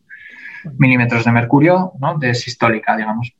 milímetros 0.78 1.24
de 1.24 1.32
mercurio, 1.32 1.92
¿no? 2.00 2.18
De 2.18 2.34
sistólica, 2.34 2.96
digamos. 2.96 3.32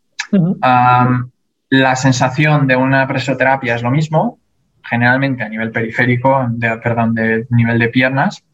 la 1.69 1.97
sensación 1.97 2.67
de 2.67 2.77
una 2.77 3.07
presoterapia 3.07 3.75
es 3.75 3.83
lo 3.83 3.91
mismo, 3.91 4.39
generalmente 4.83 5.43
a 5.43 5.49
nivel 5.49 5.73
periférico, 5.73 6.47
de, 6.51 6.77
perdón, 6.79 7.15
de 7.15 7.47
nivel 7.51 7.79
de 7.79 7.89
piernas, 7.89 8.45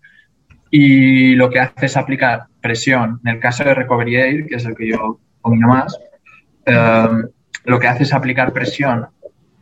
y 0.70 1.34
lo 1.34 1.50
que 1.50 1.60
hace 1.60 1.86
es 1.86 1.96
aplicar 1.96 2.46
presión. 2.60 3.20
En 3.24 3.34
el 3.34 3.40
caso 3.40 3.64
de 3.64 3.74
Recovery 3.74 4.16
Air, 4.16 4.46
que 4.46 4.54
es 4.56 4.64
el 4.64 4.74
que 4.74 4.88
yo 4.88 5.20
domino 5.44 5.68
más, 5.68 5.98
lo 7.64 7.78
que 7.78 7.88
hace 7.88 8.04
es 8.04 8.14
aplicar 8.14 8.52
presión 8.52 9.08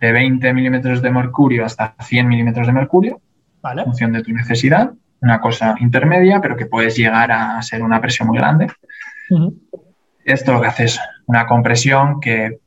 de 0.01 0.13
20 0.13 0.55
milímetros 0.55 1.03
de 1.03 1.11
mercurio 1.11 1.65
hasta 1.65 1.95
100 2.01 2.29
milímetros 2.29 2.67
de 2.67 2.73
mercurio 2.73 3.21
en 3.65 3.85
función 3.85 4.13
de 4.13 4.23
tu 4.23 4.33
necesidad, 4.33 4.93
una 5.21 5.41
cosa 5.41 5.75
intermedia, 5.81 6.41
pero 6.41 6.57
que 6.57 6.67
puedes 6.67 6.97
llegar 6.97 7.31
a 7.33 7.61
ser 7.63 7.83
una 7.83 8.01
presión 8.01 8.29
muy 8.29 8.39
grande. 8.39 8.69
Esto 10.25 10.53
lo 10.53 10.61
que 10.61 10.69
hace 10.69 10.85
es 10.85 11.01
una 11.27 11.47
compresión 11.47 12.21
que 12.21 12.59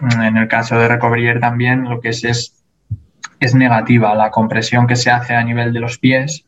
mm, 0.00 0.22
en 0.22 0.36
el 0.36 0.48
caso 0.48 0.78
de 0.78 0.88
Recovery 0.88 1.40
también 1.40 1.84
lo 1.84 2.00
que 2.00 2.10
es, 2.10 2.24
es 2.24 2.58
es 3.40 3.54
negativa 3.54 4.14
la 4.14 4.30
compresión 4.30 4.86
que 4.86 4.96
se 4.96 5.10
hace 5.10 5.34
a 5.34 5.44
nivel 5.44 5.72
de 5.72 5.80
los 5.80 5.98
pies, 5.98 6.44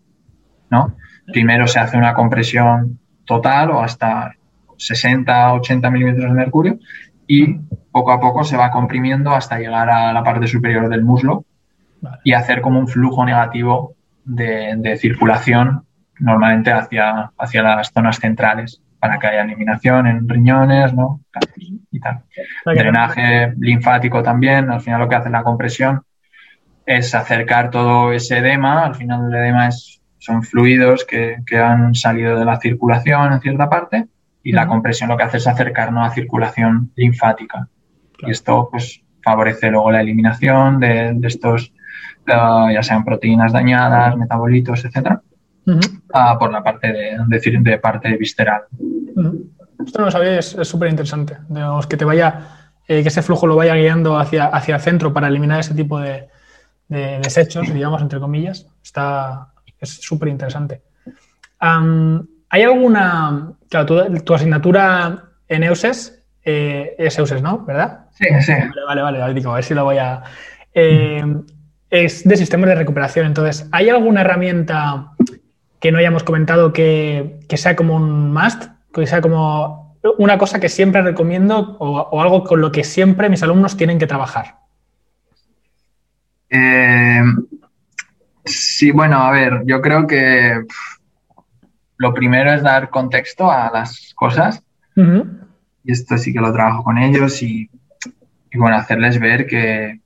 ¿no? 0.71 0.97
Primero 1.27 1.67
se 1.67 1.79
hace 1.79 1.97
una 1.97 2.15
compresión 2.15 2.99
total 3.25 3.71
o 3.71 3.81
hasta 3.81 4.35
60, 4.77 5.53
80 5.55 5.91
milímetros 5.91 6.25
de 6.25 6.37
mercurio 6.37 6.79
y 7.27 7.55
poco 7.93 8.13
a 8.13 8.21
poco 8.21 8.43
se 8.43 8.57
va 8.57 8.71
comprimiendo 8.71 9.31
hasta 9.33 9.59
llegar 9.59 9.89
a 9.89 10.13
la 10.13 10.25
parte 10.25 10.47
superior 10.49 10.89
del 10.89 11.05
muslo 11.05 11.45
y 12.25 12.33
hacer 12.33 12.61
como 12.61 12.79
un 12.79 12.89
flujo 12.89 13.25
negativo 13.25 13.95
de, 14.25 14.97
circulación 14.99 15.85
normalmente 16.19 16.73
hacia, 16.73 17.33
hacia 17.39 17.63
las 17.63 17.93
zonas 17.93 18.19
centrales 18.19 18.83
para 18.99 19.19
que 19.19 19.27
haya 19.27 19.43
eliminación 19.43 20.07
en 20.07 20.29
riñones, 20.29 20.93
¿no? 20.93 21.21
Y 21.91 22.01
tal. 22.01 22.23
Drenaje 22.67 23.55
linfático 23.59 24.23
también, 24.23 24.71
al 24.71 24.81
final 24.81 25.01
lo 25.01 25.09
que 25.09 25.17
hace 25.17 25.31
la 25.31 25.43
compresión 25.43 26.03
es 26.85 27.15
acercar 27.15 27.71
todo 27.71 28.13
ese 28.13 28.39
edema, 28.39 28.85
al 28.85 28.95
final 28.95 29.29
el 29.29 29.35
edema 29.35 29.69
es, 29.69 30.03
son 30.19 30.43
fluidos 30.43 31.05
que, 31.05 31.37
que 31.47 31.59
han 31.59 31.95
salido 31.95 32.39
de 32.39 32.45
la 32.45 32.61
circulación 32.61 33.33
en 33.33 33.41
cierta 33.41 33.71
parte 33.71 34.07
y 34.43 34.53
la 34.53 34.67
compresión 34.67 35.09
lo 35.09 35.17
que 35.17 35.23
hace 35.23 35.39
es 35.39 35.47
acercarnos 35.47 36.07
a 36.07 36.15
circulación 36.15 36.93
linfática. 36.97 37.69
Y 38.19 38.31
esto 38.31 38.69
pues 38.71 39.03
favorece 39.23 39.71
luego 39.71 39.91
la 39.91 40.01
eliminación 40.03 40.79
de, 40.79 41.13
de 41.15 41.29
estos 41.29 41.73
ya 42.27 42.83
sean 42.83 43.05
proteínas 43.05 43.53
dañadas, 43.53 44.17
metabolitos, 44.17 44.85
etcétera, 44.85 45.21
ah, 46.13 46.37
por 46.39 46.53
la 46.53 46.63
parte 46.63 46.93
de, 46.93 47.61
de 47.61 47.79
parte 47.79 48.17
visceral. 48.17 48.63
Esto 49.85 49.99
no 49.99 50.05
lo 50.07 50.11
sabía, 50.11 50.39
es 50.39 50.57
súper 50.63 50.91
interesante. 50.91 51.37
que 51.89 51.97
te 51.97 52.05
vaya, 52.05 52.49
eh, 52.87 53.03
que 53.03 53.09
ese 53.09 53.23
flujo 53.23 53.47
lo 53.47 53.57
vaya 53.57 53.75
guiando 53.75 54.19
hacia, 54.19 54.47
hacia 54.47 54.77
el 54.77 54.81
centro 54.81 55.13
para 55.13 55.29
eliminar 55.29 55.61
ese 55.61 55.75
tipo 55.75 55.99
de, 55.99 56.29
desechos, 56.89 57.73
digamos, 57.73 58.03
entre 58.03 58.21
comillas. 58.21 58.67
Está, 58.83 59.53
es 59.79 60.01
súper 60.03 60.29
interesante. 60.29 60.83
¿Hay 61.59 62.63
alguna, 62.63 63.53
claro, 63.69 64.23
tu, 64.25 64.35
asignatura 64.35 65.25
en 65.47 65.63
EUSES 65.63 66.25
eh, 66.43 66.97
es 66.99 67.19
EUSES, 67.19 67.43
¿no? 67.43 67.65
¿Verdad? 67.65 68.07
Sí, 68.13 68.27
sí. 68.41 68.53
Vale, 68.53 69.03
vale, 69.03 69.19
vale, 69.21 69.43
a 69.45 69.55
ver 69.55 69.65
si 69.65 69.75
lo 69.75 69.85
voy 69.85 69.99
a... 69.99 70.23
Eh, 70.75 71.23
es 71.91 72.27
de 72.27 72.37
sistemas 72.37 72.69
de 72.69 72.77
recuperación. 72.77 73.27
Entonces, 73.27 73.69
¿hay 73.73 73.89
alguna 73.89 74.23
herramienta 74.23 75.13
que 75.81 75.93
no 75.93 75.99
hayamos 75.99 76.23
comentado 76.23 76.73
que, 76.73 77.41
sea 77.55 77.77
como 77.77 77.97
un 77.97 78.33
must? 78.33 78.65
Que 78.93 79.07
sea 79.07 79.21
como 79.21 79.99
una 80.19 80.39
cosa 80.39 80.61
que 80.61 80.69
siempre 80.69 81.03
recomiendo 81.03 81.77
o, 81.79 82.21
algo 82.21 82.45
con 82.45 82.61
lo 82.61 82.73
que 82.73 82.85
siempre 82.85 83.29
mis 83.29 83.43
alumnos 83.43 83.77
tienen 83.77 83.99
que 83.99 84.07
trabajar. 84.07 84.57
Eh, 86.49 87.23
sí, 88.45 88.91
bueno, 88.93 89.19
a 89.19 89.31
ver, 89.31 89.63
yo 89.67 89.81
creo 89.81 90.07
que 90.07 90.65
lo 91.97 92.15
primero 92.15 92.53
es 92.53 92.63
dar 92.63 92.91
contexto 92.91 93.51
a 93.51 93.71
las 93.71 94.15
cosas. 94.15 94.63
Y 95.83 95.93
esto 95.93 96.19
sí 96.19 96.33
que 96.33 96.41
lo 96.41 96.53
trabajo 96.53 96.85
con 96.85 96.99
ellos 96.99 97.43
y, 97.43 97.71
y 98.51 98.59
bueno, 98.59 98.77
hacerles 98.77 99.19
ver 99.19 99.47
que, 99.47 100.00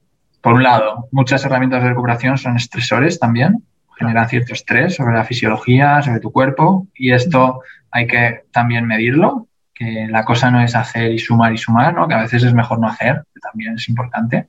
por 0.44 0.52
un 0.52 0.62
lado, 0.62 1.08
muchas 1.10 1.42
herramientas 1.46 1.82
de 1.82 1.88
recuperación 1.88 2.36
son 2.36 2.56
estresores 2.56 3.18
también, 3.18 3.64
generan 3.96 4.28
cierto 4.28 4.52
estrés 4.52 4.94
sobre 4.94 5.14
la 5.14 5.24
fisiología, 5.24 6.02
sobre 6.02 6.20
tu 6.20 6.30
cuerpo, 6.30 6.86
y 6.94 7.12
esto 7.12 7.62
hay 7.90 8.06
que 8.06 8.42
también 8.52 8.86
medirlo, 8.86 9.48
que 9.72 10.06
la 10.06 10.22
cosa 10.26 10.50
no 10.50 10.60
es 10.60 10.76
hacer 10.76 11.12
y 11.12 11.18
sumar 11.18 11.54
y 11.54 11.56
sumar, 11.56 11.94
¿no? 11.94 12.06
que 12.06 12.12
a 12.12 12.20
veces 12.20 12.42
es 12.42 12.52
mejor 12.52 12.78
no 12.78 12.88
hacer, 12.88 13.22
que 13.32 13.40
también 13.40 13.76
es 13.76 13.88
importante. 13.88 14.48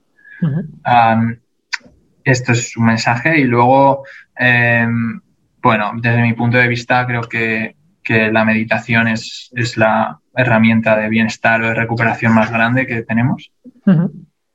esto 2.25 2.51
es 2.51 2.75
un 2.75 2.87
mensaje 2.87 3.39
y 3.39 3.45
luego, 3.45 4.03
em, 4.35 5.21
bueno, 5.61 5.93
desde 5.95 6.23
mi 6.23 6.33
punto 6.33 6.57
de 6.57 6.67
vista 6.67 7.07
creo 7.07 7.21
que, 7.21 7.77
que 8.03 8.33
la 8.33 8.43
meditación 8.43 9.07
es, 9.07 9.49
es, 9.55 9.77
la 9.77 10.19
herramienta 10.35 10.97
de 10.97 11.07
bienestar 11.07 11.61
o 11.61 11.67
de 11.69 11.73
recuperación 11.73 12.33
más 12.33 12.51
grande 12.51 12.85
que 12.85 13.03
tenemos 13.03 13.49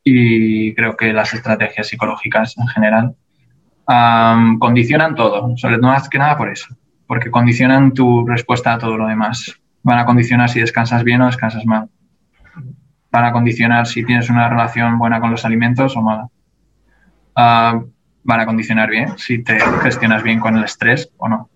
y 0.02 0.74
creo 0.74 0.96
que 0.96 1.12
las 1.12 1.34
estrategias 1.34 1.88
psicológicas 1.88 2.56
en 2.58 2.66
general 2.68 3.14
condicionan 4.58 5.14
todo, 5.14 5.56
sobre 5.56 5.78
todo 5.78 5.88
más 5.88 6.08
que 6.08 6.18
nada 6.18 6.36
por 6.36 6.48
eso, 6.48 6.68
porque 7.06 7.30
condicionan 7.30 7.92
tu 7.92 8.26
respuesta 8.26 8.74
a 8.74 8.78
todo 8.78 8.96
lo 8.96 9.06
demás. 9.06 9.60
Van 9.82 9.98
a 9.98 10.04
condicionar 10.04 10.48
si 10.48 10.60
descansas 10.60 11.02
bien 11.04 11.20
o 11.22 11.26
descansas 11.26 11.64
mal. 11.66 11.88
Van 13.10 13.24
a 13.24 13.32
condicionar 13.32 13.86
si 13.86 14.04
tienes 14.04 14.30
una 14.30 14.48
relación 14.48 14.98
buena 14.98 15.20
con 15.20 15.30
los 15.30 15.44
alimentos 15.44 15.96
o 15.96 16.02
mala. 16.02 16.28
Van 17.34 18.40
a 18.40 18.46
condicionar 18.46 18.90
bien 18.90 19.18
si 19.18 19.42
te 19.42 19.58
gestionas 19.82 20.22
bien 20.22 20.38
con 20.38 20.56
el 20.56 20.64
estrés 20.64 21.10
o 21.16 21.28
no. 21.28 21.50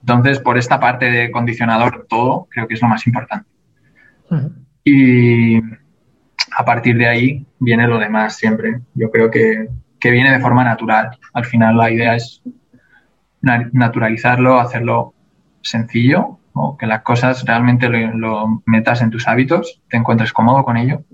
Entonces, 0.00 0.38
por 0.38 0.56
esta 0.56 0.78
parte 0.78 1.10
de 1.10 1.32
condicionador, 1.32 2.06
todo 2.08 2.46
creo 2.50 2.68
que 2.68 2.74
es 2.74 2.82
lo 2.82 2.86
más 2.86 3.04
importante. 3.08 3.48
Y 4.84 5.60
a 6.56 6.64
partir 6.64 6.96
de 6.96 7.08
ahí 7.08 7.46
viene 7.58 7.86
lo 7.86 7.98
demás 7.98 8.36
siempre. 8.36 8.80
Yo 8.94 9.10
creo 9.10 9.30
que, 9.30 9.68
que 9.98 10.10
viene 10.10 10.32
de 10.32 10.40
forma 10.40 10.64
natural. 10.64 11.18
Al 11.32 11.44
final 11.44 11.76
la 11.76 11.90
idea 11.90 12.14
es 12.14 12.42
naturalizarlo, 13.40 14.60
hacerlo 14.60 15.14
sencillo, 15.62 16.38
o 16.52 16.76
que 16.76 16.86
las 16.86 17.02
cosas 17.02 17.44
realmente 17.44 17.88
lo, 17.88 18.62
metas 18.66 19.02
en 19.02 19.10
tus 19.10 19.28
hábitos, 19.28 19.82
te 19.88 19.96
encuentres 19.96 20.32
cómodo 20.32 20.64
con 20.64 20.76
ello. 20.76 21.04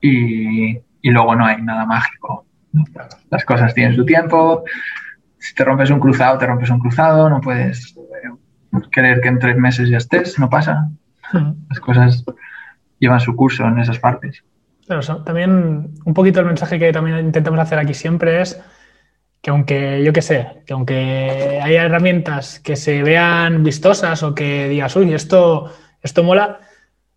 y, 0.00 0.76
y, 0.76 1.10
luego 1.10 1.34
no 1.34 1.44
hay 1.44 1.60
nada 1.60 1.84
mágico. 1.84 2.46
Las 3.30 3.44
cosas 3.44 3.74
tienen 3.74 3.96
su 3.96 4.04
tiempo. 4.04 4.64
Si 5.38 5.54
te 5.54 5.64
rompes 5.64 5.90
un 5.90 6.00
cruzado, 6.00 6.38
te 6.38 6.46
rompes 6.46 6.70
un 6.70 6.78
cruzado. 6.78 7.28
No 7.28 7.40
puedes 7.40 7.96
eh, 7.96 8.78
querer 8.92 9.20
que 9.20 9.28
en 9.28 9.38
tres 9.38 9.56
meses 9.56 9.88
ya 9.88 9.98
estés, 9.98 10.38
no 10.38 10.48
pasa. 10.48 10.88
Las 11.68 11.80
cosas 11.80 12.24
llevan 12.98 13.20
su 13.20 13.34
curso 13.36 13.64
en 13.66 13.78
esas 13.78 13.98
partes. 13.98 14.44
También 15.24 15.94
un 16.04 16.14
poquito 16.14 16.40
el 16.40 16.46
mensaje 16.46 16.78
que 16.78 16.92
también 16.92 17.18
intentamos 17.18 17.58
hacer 17.60 17.78
aquí 17.78 17.94
siempre 17.94 18.40
es 18.40 18.60
que 19.42 19.50
aunque, 19.50 20.02
yo 20.04 20.12
qué 20.12 20.22
sé, 20.22 20.62
que 20.66 20.72
aunque 20.72 21.60
haya 21.62 21.84
herramientas 21.84 22.60
que 22.60 22.76
se 22.76 23.02
vean 23.02 23.62
vistosas 23.62 24.22
o 24.22 24.34
que 24.34 24.68
digas, 24.68 24.94
uy, 24.96 25.12
esto, 25.12 25.72
esto 26.02 26.22
mola, 26.24 26.60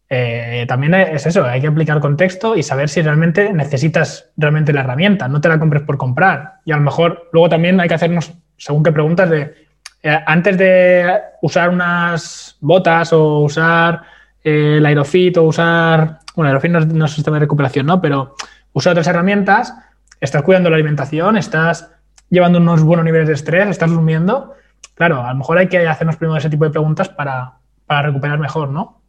eh, 0.09 0.65
también 0.67 0.95
es 0.95 1.25
eso, 1.25 1.45
hay 1.45 1.61
que 1.61 1.67
aplicar 1.67 1.99
contexto 1.99 2.55
y 2.55 2.63
saber 2.63 2.89
si 2.89 3.01
realmente 3.01 3.53
necesitas 3.53 4.31
realmente 4.37 4.73
la 4.73 4.81
herramienta, 4.81 5.27
no 5.27 5.41
te 5.41 5.49
la 5.49 5.59
compres 5.59 5.83
por 5.83 5.97
comprar. 5.97 6.55
Y 6.65 6.71
a 6.71 6.77
lo 6.77 6.83
mejor 6.83 7.29
luego 7.31 7.49
también 7.49 7.79
hay 7.79 7.87
que 7.87 7.95
hacernos, 7.95 8.33
según 8.57 8.83
qué 8.83 8.91
preguntas, 8.91 9.29
de 9.29 9.53
eh, 10.01 10.19
antes 10.25 10.57
de 10.57 11.19
usar 11.41 11.69
unas 11.69 12.57
botas 12.61 13.11
o 13.11 13.39
usar 13.39 14.01
eh, 14.43 14.75
el 14.77 14.85
Aerofit 14.85 15.37
o 15.37 15.43
usar, 15.43 16.19
bueno, 16.35 16.49
Aerofit 16.49 16.71
no, 16.71 16.79
es 16.79 17.11
un 17.11 17.15
sistema 17.15 17.37
de 17.37 17.41
recuperación, 17.41 17.85
¿no? 17.85 18.01
Pero 18.01 18.35
usar 18.73 18.91
otras 18.91 19.07
herramientas, 19.07 19.73
estás 20.19 20.41
cuidando 20.43 20.69
la 20.69 20.75
alimentación, 20.75 21.37
estás 21.37 21.91
llevando 22.29 22.59
unos 22.59 22.83
buenos 22.83 23.05
niveles 23.05 23.27
de 23.27 23.33
estrés, 23.33 23.67
estás 23.67 23.89
durmiendo. 23.89 24.53
Claro, 24.95 25.25
a 25.25 25.31
lo 25.31 25.37
mejor 25.39 25.57
hay 25.57 25.67
que 25.67 25.87
hacernos 25.87 26.17
primero 26.17 26.37
ese 26.37 26.49
tipo 26.49 26.65
de 26.65 26.71
preguntas 26.71 27.09
para, 27.09 27.53
para 27.85 28.03
recuperar 28.03 28.39
mejor, 28.39 28.69
¿no? 28.69 29.01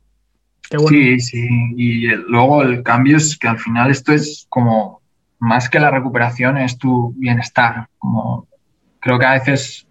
Sí, 0.88 1.18
sí. 1.20 1.48
Y 1.76 2.06
luego 2.06 2.62
el 2.62 2.82
cambio 2.82 3.16
es 3.16 3.36
que 3.36 3.48
al 3.48 3.58
final 3.58 3.90
esto 3.90 4.12
es 4.12 4.46
como, 4.48 5.00
más 5.40 5.68
que 5.68 5.80
la 5.80 5.90
recuperación, 5.90 6.58
es 6.58 6.78
tu 6.78 7.12
bienestar. 7.16 7.88
Como, 7.98 8.46
creo 9.00 9.18
que 9.18 9.26
a 9.26 9.32
veces 9.32 9.86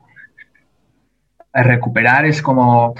recuperar 1.54 2.26
es 2.26 2.42
como, 2.42 2.94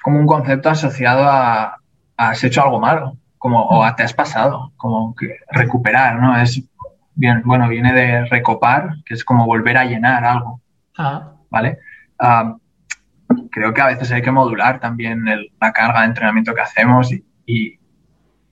es 0.00 0.02
como 0.02 0.18
un 0.18 0.26
concepto 0.26 0.70
asociado 0.70 1.24
a, 1.24 1.76
has 2.16 2.42
hecho 2.42 2.62
algo 2.62 2.80
malo, 2.80 3.18
como, 3.36 3.60
o 3.60 3.84
a 3.84 3.94
te 3.94 4.02
has 4.02 4.14
pasado, 4.14 4.72
como 4.78 5.14
que 5.14 5.40
recuperar, 5.50 6.18
¿no? 6.18 6.40
Es 6.40 6.62
bien, 7.14 7.42
bueno, 7.44 7.68
viene 7.68 7.92
de 7.92 8.24
recopar, 8.24 8.94
que 9.04 9.12
es 9.12 9.22
como 9.22 9.44
volver 9.44 9.76
a 9.76 9.84
llenar 9.84 10.24
algo. 10.24 10.62
Ah. 10.96 11.32
¿Vale? 11.50 11.80
Creo 13.50 13.74
que 13.74 13.80
a 13.82 13.88
veces 13.88 14.10
hay 14.10 14.22
que 14.22 14.30
modular 14.30 14.80
también 14.80 15.26
la 15.60 15.72
carga 15.72 16.00
de 16.00 16.06
entrenamiento 16.06 16.54
que 16.54 16.62
hacemos 16.62 17.12
y, 17.44 17.78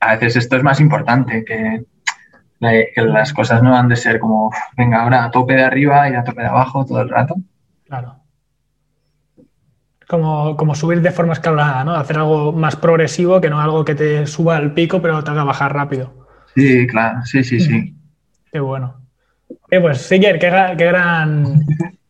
a 0.01 0.15
veces 0.17 0.37
esto 0.37 0.57
es 0.57 0.63
más 0.63 0.81
importante 0.81 1.45
que, 1.47 1.85
las 2.61 3.33
cosas 3.33 3.63
no 3.63 3.75
han 3.75 3.89
de 3.89 3.97
ser 3.97 4.21
como, 4.21 4.51
venga, 4.77 5.03
ahora 5.03 5.25
a 5.25 5.31
tope 5.31 5.55
de 5.55 5.65
arriba 5.65 6.11
y 6.11 6.15
a 6.15 6.25
tope 6.25 6.43
de 6.43 6.49
abajo 6.49 6.85
todo 6.85 7.01
el 7.01 7.09
rato. 7.09 7.37
Claro. 7.87 8.18
Como, 10.09 10.57
como 10.57 10.75
subir 10.75 11.03
de 11.03 11.11
forma 11.11 11.35
escalonada, 11.35 11.85
¿no? 11.85 11.95
Hacer 11.95 12.17
algo 12.17 12.53
más 12.53 12.77
progresivo 12.77 13.41
que 13.41 13.51
no 13.51 13.61
algo 13.61 13.85
que 13.85 13.95
te 13.95 14.27
suba 14.27 14.57
al 14.57 14.73
pico 14.73 15.03
pero 15.03 15.23
te 15.23 15.31
haga 15.31 15.45
bajar 15.45 15.75
rápido. 15.75 16.27
Sí, 16.55 16.87
claro, 16.87 17.25
sí, 17.25 17.45
sí, 17.45 17.61
sí. 17.61 17.95
Qué 18.53 18.61
bueno. 18.61 18.99
Eh, 19.71 19.81
pues, 19.81 19.99
Siker, 20.01 20.39
qué, 20.39 20.51
qué, 20.79 20.87
gran, 20.87 21.61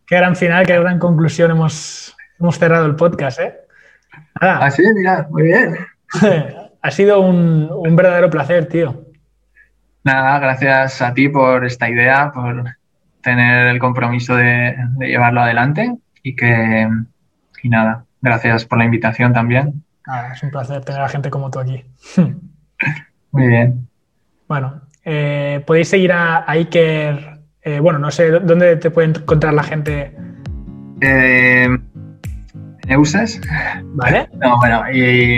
qué 0.07 0.17
gran 0.17 0.37
final, 0.37 0.67
qué 0.67 0.79
gran 0.79 0.99
conclusión 0.99 1.51
hemos, 1.51 2.17
hemos 2.39 2.59
cerrado 2.59 2.87
el 2.87 2.95
podcast, 2.95 3.41
¿eh? 3.41 3.55
Así, 4.41 4.83
ah, 4.87 4.93
mira, 4.95 5.27
muy 5.31 5.43
bien. 5.45 5.77
ha 6.83 6.91
sido 6.91 7.21
un, 7.21 7.97
verdadero 7.97 8.31
placer, 8.31 8.67
tío. 8.67 9.05
Nada, 10.05 10.39
gracias 10.39 11.03
a 11.03 11.13
ti 11.13 11.29
por 11.29 11.65
esta 11.65 11.89
idea, 11.89 12.31
por 12.33 12.65
tener 13.21 13.67
el 13.67 13.79
compromiso 13.79 14.37
de, 14.37 14.77
llevarlo 15.01 15.41
adelante 15.41 15.97
y 16.23 16.37
que, 16.37 16.89
y 17.63 17.69
nada, 17.69 18.05
gracias 18.21 18.65
por 18.65 18.79
la 18.79 18.85
invitación 18.85 19.33
también. 19.33 19.85
es 20.33 20.43
un 20.43 20.51
placer 20.51 20.85
tener 20.85 21.01
a 21.01 21.09
gente 21.09 21.31
como 21.31 21.51
tú 21.51 21.59
aquí. 21.59 21.85
Muy 23.33 23.47
bien. 23.47 23.89
Bueno, 24.49 24.81
eh, 25.05 25.63
podéis 25.67 25.89
seguir 25.89 26.13
a, 26.13 26.45
Iker, 26.51 27.41
eh, 27.63 27.81
bueno, 27.81 27.99
no 27.99 28.11
sé, 28.11 28.31
¿dónde 28.31 28.77
te 28.77 28.91
puede 28.91 29.09
encontrar 29.09 29.53
la 29.55 29.63
gente? 29.63 30.15
Eh, 31.01 31.65
en 31.65 32.91
Euses. 32.91 33.41
¿Vale? 33.95 34.29
No, 34.39 34.59
bueno, 34.59 34.83
y 34.93 35.35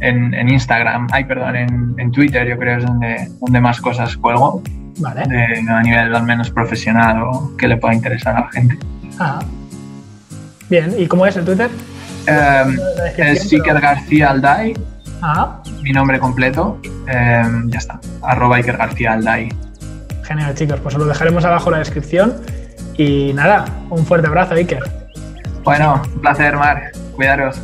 en, 0.00 0.48
Instagram, 0.48 1.08
ay, 1.12 1.24
perdón, 1.24 1.56
en, 1.98 2.12
Twitter 2.12 2.46
yo 2.46 2.58
creo 2.58 2.78
es 2.78 2.84
donde, 2.84 3.28
donde 3.40 3.60
más 3.60 3.80
cosas 3.80 4.16
cuelgo. 4.16 4.62
Vale. 5.00 5.22
a 5.22 5.82
nivel 5.82 6.12
al 6.12 6.24
menos 6.24 6.50
profesional 6.50 7.22
o 7.22 7.56
que 7.56 7.68
le 7.68 7.76
pueda 7.76 7.94
interesar 7.94 8.36
a 8.36 8.40
la 8.40 8.50
gente. 8.50 8.76
Ah. 9.20 9.38
Bien, 10.68 10.94
¿y 10.98 11.06
cómo 11.06 11.26
es 11.26 11.36
el 11.36 11.44
Twitter? 11.44 11.70
es 13.16 13.52
Iker 13.52 13.80
García 13.80 14.30
Alday 14.30 14.74
Ah. 15.22 15.62
Mi 15.82 15.92
nombre 15.92 16.18
completo, 16.20 16.78
em, 17.06 17.70
ya 17.70 17.78
está, 17.78 18.00
arroba 18.22 18.56
Iker 18.56 18.76
García 18.76 19.14
Alday. 19.14 19.48
Genial, 20.22 20.54
chicos, 20.54 20.78
pues 20.80 20.94
os 20.94 21.00
lo 21.00 21.06
dejaremos 21.06 21.44
abajo 21.44 21.70
en 21.70 21.72
la 21.72 21.78
descripción. 21.78 22.34
Y 22.96 23.32
nada, 23.32 23.64
un 23.90 24.04
fuerte 24.04 24.26
abrazo, 24.28 24.54
Iker. 24.54 24.82
Bueno, 25.64 26.02
un 26.14 26.20
placer, 26.20 26.56
Mar. 26.56 26.92
Cuidaros. 27.16 27.56